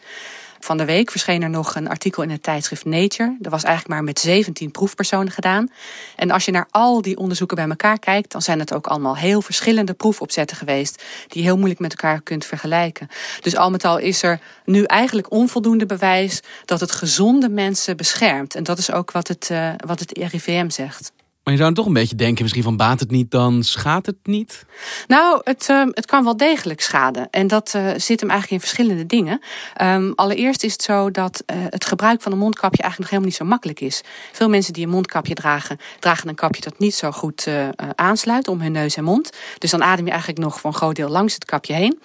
Van 0.64 0.76
de 0.76 0.84
week 0.84 1.10
verscheen 1.10 1.42
er 1.42 1.50
nog 1.50 1.74
een 1.74 1.88
artikel 1.88 2.22
in 2.22 2.30
het 2.30 2.42
tijdschrift 2.42 2.84
Nature. 2.84 3.36
Dat 3.38 3.52
was 3.52 3.62
eigenlijk 3.62 3.94
maar 3.94 4.04
met 4.04 4.18
17 4.18 4.70
proefpersonen 4.70 5.32
gedaan. 5.32 5.70
En 6.16 6.30
als 6.30 6.44
je 6.44 6.50
naar 6.50 6.66
al 6.70 7.02
die 7.02 7.16
onderzoeken 7.16 7.56
bij 7.56 7.68
elkaar 7.68 7.98
kijkt, 7.98 8.32
dan 8.32 8.42
zijn 8.42 8.58
het 8.58 8.74
ook 8.74 8.86
allemaal 8.86 9.16
heel 9.16 9.42
verschillende 9.42 9.92
proefopzetten 9.92 10.56
geweest, 10.56 11.02
die 11.28 11.42
je 11.42 11.48
heel 11.48 11.56
moeilijk 11.56 11.80
met 11.80 11.90
elkaar 11.90 12.20
kunt 12.20 12.44
vergelijken. 12.44 13.08
Dus 13.40 13.56
al 13.56 13.70
met 13.70 13.84
al 13.84 13.98
is 13.98 14.22
er 14.22 14.40
nu 14.64 14.84
eigenlijk 14.84 15.30
onvoldoende 15.30 15.86
bewijs 15.86 16.40
dat 16.64 16.80
het 16.80 16.92
gezonde 16.92 17.48
mensen 17.48 17.96
beschermt. 17.96 18.54
En 18.54 18.62
dat 18.62 18.78
is 18.78 18.92
ook 18.92 19.10
wat 19.10 19.28
het, 19.28 19.48
uh, 19.52 19.72
wat 19.86 20.00
het 20.00 20.18
RIVM 20.18 20.70
zegt. 20.70 21.12
Maar 21.42 21.54
je 21.54 21.60
zou 21.60 21.74
toch 21.74 21.86
een 21.86 21.92
beetje 21.92 22.16
denken, 22.16 22.42
misschien 22.42 22.62
van 22.62 22.76
baat 22.76 23.00
het 23.00 23.10
niet, 23.10 23.30
dan 23.30 23.62
schaadt 23.62 24.06
het 24.06 24.16
niet? 24.22 24.64
Nou, 25.06 25.40
het, 25.44 25.68
uh, 25.70 25.84
het 25.90 26.06
kan 26.06 26.24
wel 26.24 26.36
degelijk 26.36 26.80
schaden. 26.80 27.28
En 27.30 27.46
dat 27.46 27.72
uh, 27.76 27.90
zit 27.96 28.20
hem 28.20 28.30
eigenlijk 28.30 28.50
in 28.50 28.68
verschillende 28.68 29.06
dingen. 29.06 29.40
Um, 29.82 30.12
allereerst 30.14 30.64
is 30.64 30.72
het 30.72 30.82
zo 30.82 31.10
dat 31.10 31.42
uh, 31.46 31.56
het 31.68 31.84
gebruik 31.84 32.22
van 32.22 32.32
een 32.32 32.38
mondkapje 32.38 32.82
eigenlijk 32.82 32.98
nog 32.98 33.10
helemaal 33.10 33.28
niet 33.28 33.36
zo 33.36 33.44
makkelijk 33.44 33.80
is. 33.80 34.02
Veel 34.32 34.48
mensen 34.48 34.72
die 34.72 34.84
een 34.84 34.90
mondkapje 34.90 35.34
dragen, 35.34 35.78
dragen 35.98 36.28
een 36.28 36.34
kapje 36.34 36.62
dat 36.62 36.78
niet 36.78 36.94
zo 36.94 37.10
goed 37.10 37.48
aansluit 37.94 38.48
om 38.48 38.60
hun 38.60 38.72
neus 38.72 38.96
en 38.96 39.04
mond. 39.04 39.30
Dus 39.58 39.70
dan 39.70 39.82
adem 39.82 40.04
je 40.04 40.10
eigenlijk 40.10 40.40
nog 40.40 40.60
voor 40.60 40.70
een 40.70 40.76
groot 40.76 40.96
deel 40.96 41.08
langs 41.08 41.34
het 41.34 41.44
kapje 41.44 41.74
heen. 41.74 42.00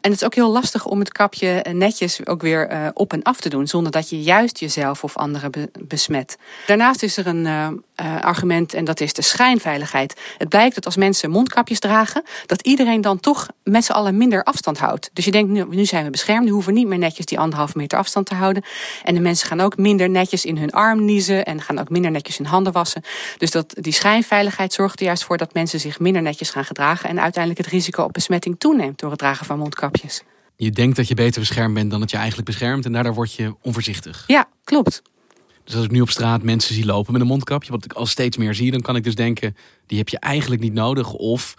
En 0.00 0.10
het 0.10 0.20
is 0.20 0.24
ook 0.24 0.34
heel 0.34 0.50
lastig 0.50 0.86
om 0.86 0.98
het 0.98 1.12
kapje 1.12 1.64
netjes 1.72 2.26
ook 2.26 2.42
weer 2.42 2.90
op 2.94 3.12
en 3.12 3.22
af 3.22 3.40
te 3.40 3.48
doen, 3.48 3.66
zonder 3.66 3.92
dat 3.92 4.08
je 4.08 4.22
juist 4.22 4.58
jezelf 4.58 5.04
of 5.04 5.16
anderen 5.16 5.50
be 5.50 5.70
besmet. 5.80 6.36
Daarnaast 6.66 7.02
is 7.02 7.16
er 7.16 7.26
een 7.26 7.82
argument 8.20 8.74
en 8.74 8.84
dat 8.84 9.00
is 9.00 9.12
de 9.12 9.22
schijnveiligheid. 9.22 10.20
Het 10.38 10.48
blijkt 10.48 10.74
dat 10.74 10.84
als 10.84 10.96
mensen 10.96 11.30
mondkapjes 11.30 11.78
dragen, 11.78 12.22
dat 12.46 12.62
iedereen 12.62 13.00
dan 13.00 13.20
toch 13.20 13.46
met 13.62 13.84
z'n 13.84 13.92
allen 13.92 14.16
minder 14.16 14.44
afstand 14.44 14.78
houdt. 14.78 15.10
Dus 15.12 15.24
je 15.24 15.30
denkt, 15.30 15.50
nu, 15.50 15.64
nu 15.70 15.84
zijn 15.84 16.04
we 16.04 16.10
beschermd, 16.10 16.44
nu 16.44 16.50
hoeven 16.50 16.72
we 16.72 16.78
niet 16.78 16.88
meer 16.88 16.98
netjes 16.98 17.26
die 17.26 17.38
anderhalve 17.38 17.78
meter 17.78 17.98
afstand 17.98 18.26
te 18.26 18.34
houden. 18.34 18.62
En 19.04 19.14
de 19.14 19.20
mensen 19.20 19.48
gaan 19.48 19.60
ook 19.60 19.76
minder 19.76 20.10
netjes 20.10 20.44
in 20.44 20.56
hun 20.56 20.70
arm 20.70 21.04
niezen 21.04 21.44
en 21.44 21.60
gaan 21.60 21.78
ook 21.78 21.90
minder 21.90 22.10
netjes 22.10 22.38
hun 22.38 22.46
handen 22.46 22.72
wassen. 22.72 23.02
Dus 23.38 23.50
dat, 23.50 23.74
die 23.80 23.92
schijnveiligheid 23.92 24.72
zorgt 24.72 25.00
er 25.00 25.06
juist 25.06 25.24
voor 25.24 25.36
dat 25.36 25.54
mensen 25.54 25.80
zich 25.80 26.00
minder 26.00 26.22
netjes 26.22 26.50
gaan 26.50 26.64
gedragen 26.64 27.08
en 27.08 27.20
uiteindelijk 27.20 27.64
het 27.64 27.72
risico 27.72 28.02
op 28.02 28.12
besmetting 28.12 28.58
toeneemt 28.58 28.98
door 28.98 29.10
het 29.10 29.18
dragen 29.18 29.46
van 29.46 29.58
mondkapjes. 29.58 30.22
Je 30.56 30.70
denkt 30.70 30.96
dat 30.96 31.08
je 31.08 31.14
beter 31.14 31.40
beschermd 31.40 31.74
bent 31.74 31.90
dan 31.90 32.00
dat 32.00 32.10
je 32.10 32.16
eigenlijk 32.16 32.46
beschermt 32.46 32.84
en 32.84 32.92
daardoor 32.92 33.14
word 33.14 33.34
je 33.34 33.54
onvoorzichtig. 33.62 34.24
Ja, 34.26 34.48
klopt. 34.64 35.02
Dus 35.68 35.76
als 35.76 35.86
ik 35.86 35.90
nu 35.90 36.00
op 36.00 36.10
straat 36.10 36.42
mensen 36.42 36.74
zie 36.74 36.84
lopen 36.84 37.12
met 37.12 37.20
een 37.20 37.26
mondkapje, 37.26 37.70
wat 37.70 37.84
ik 37.84 37.92
al 37.92 38.06
steeds 38.06 38.36
meer 38.36 38.54
zie, 38.54 38.70
dan 38.70 38.80
kan 38.80 38.96
ik 38.96 39.04
dus 39.04 39.14
denken, 39.14 39.56
die 39.86 39.98
heb 39.98 40.08
je 40.08 40.18
eigenlijk 40.18 40.60
niet 40.60 40.72
nodig. 40.72 41.12
Of 41.12 41.54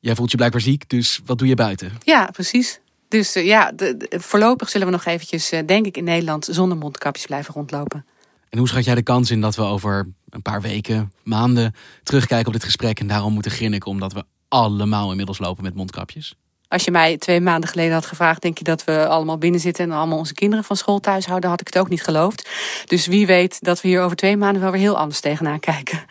jij 0.00 0.14
voelt 0.14 0.30
je 0.30 0.36
blijkbaar 0.36 0.60
ziek, 0.60 0.88
dus 0.88 1.20
wat 1.24 1.38
doe 1.38 1.48
je 1.48 1.54
buiten? 1.54 1.92
Ja, 2.04 2.28
precies. 2.32 2.80
Dus 3.08 3.36
uh, 3.36 3.46
ja, 3.46 3.72
de, 3.72 3.96
de, 3.96 4.20
voorlopig 4.20 4.68
zullen 4.68 4.86
we 4.86 4.92
nog 4.92 5.04
eventjes, 5.04 5.52
uh, 5.52 5.60
denk 5.66 5.86
ik, 5.86 5.96
in 5.96 6.04
Nederland 6.04 6.48
zonder 6.50 6.78
mondkapjes 6.78 7.26
blijven 7.26 7.54
rondlopen. 7.54 8.06
En 8.48 8.58
hoe 8.58 8.68
schat 8.68 8.84
jij 8.84 8.94
de 8.94 9.02
kans 9.02 9.30
in 9.30 9.40
dat 9.40 9.56
we 9.56 9.62
over 9.62 10.12
een 10.30 10.42
paar 10.42 10.60
weken, 10.60 11.12
maanden 11.22 11.74
terugkijken 12.02 12.46
op 12.46 12.52
dit 12.52 12.64
gesprek 12.64 13.00
en 13.00 13.06
daarom 13.06 13.32
moeten 13.32 13.50
grinniken 13.50 13.90
omdat 13.90 14.12
we 14.12 14.24
allemaal 14.48 15.10
inmiddels 15.10 15.38
lopen 15.38 15.62
met 15.62 15.74
mondkapjes? 15.74 16.34
Als 16.68 16.84
je 16.84 16.90
mij 16.90 17.16
twee 17.16 17.40
maanden 17.40 17.70
geleden 17.70 17.92
had 17.92 18.06
gevraagd, 18.06 18.42
denk 18.42 18.58
je 18.58 18.64
dat 18.64 18.84
we 18.84 19.06
allemaal 19.06 19.38
binnen 19.38 19.60
zitten 19.60 19.84
en 19.84 19.92
allemaal 19.92 20.18
onze 20.18 20.34
kinderen 20.34 20.64
van 20.64 20.76
school 20.76 21.00
thuis 21.00 21.26
houden, 21.26 21.50
had 21.50 21.60
ik 21.60 21.66
het 21.66 21.78
ook 21.78 21.88
niet 21.88 22.02
geloofd. 22.02 22.48
Dus 22.84 23.06
wie 23.06 23.26
weet 23.26 23.60
dat 23.60 23.80
we 23.80 23.88
hier 23.88 24.02
over 24.02 24.16
twee 24.16 24.36
maanden 24.36 24.62
wel 24.62 24.70
weer 24.70 24.80
heel 24.80 24.98
anders 24.98 25.20
tegenaan 25.20 25.60
kijken. 25.60 26.04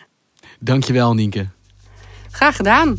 Dankjewel, 0.60 1.14
Nienke. 1.14 1.48
Graag 2.32 2.56
gedaan. 2.56 2.98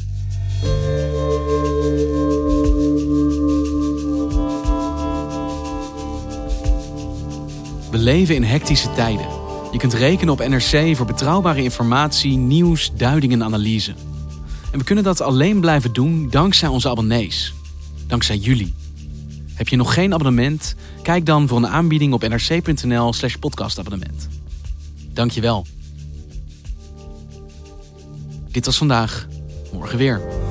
We 7.90 7.98
leven 7.98 8.34
in 8.34 8.42
hectische 8.42 8.92
tijden. 8.92 9.26
Je 9.72 9.78
kunt 9.78 9.94
rekenen 9.94 10.32
op 10.32 10.48
NRC 10.48 10.96
voor 10.96 11.06
betrouwbare 11.06 11.62
informatie, 11.62 12.36
nieuws, 12.36 12.90
duiding 12.94 13.32
en 13.32 13.44
analyse. 13.44 13.94
En 14.70 14.78
we 14.78 14.84
kunnen 14.84 15.04
dat 15.04 15.20
alleen 15.20 15.60
blijven 15.60 15.92
doen 15.92 16.30
dankzij 16.30 16.68
onze 16.68 16.88
abonnees. 16.88 17.54
Dankzij 18.06 18.36
jullie. 18.36 18.74
Heb 19.54 19.68
je 19.68 19.76
nog 19.76 19.94
geen 19.94 20.14
abonnement? 20.14 20.74
Kijk 21.02 21.26
dan 21.26 21.48
voor 21.48 21.56
een 21.56 21.68
aanbieding 21.68 22.12
op 22.12 22.28
nrc.nl 22.28 23.12
slash 23.12 23.34
podcastabonnement. 23.34 24.28
Dankjewel. 25.12 25.66
Dit 28.50 28.66
was 28.66 28.76
vandaag. 28.76 29.26
Morgen 29.72 29.98
weer. 29.98 30.47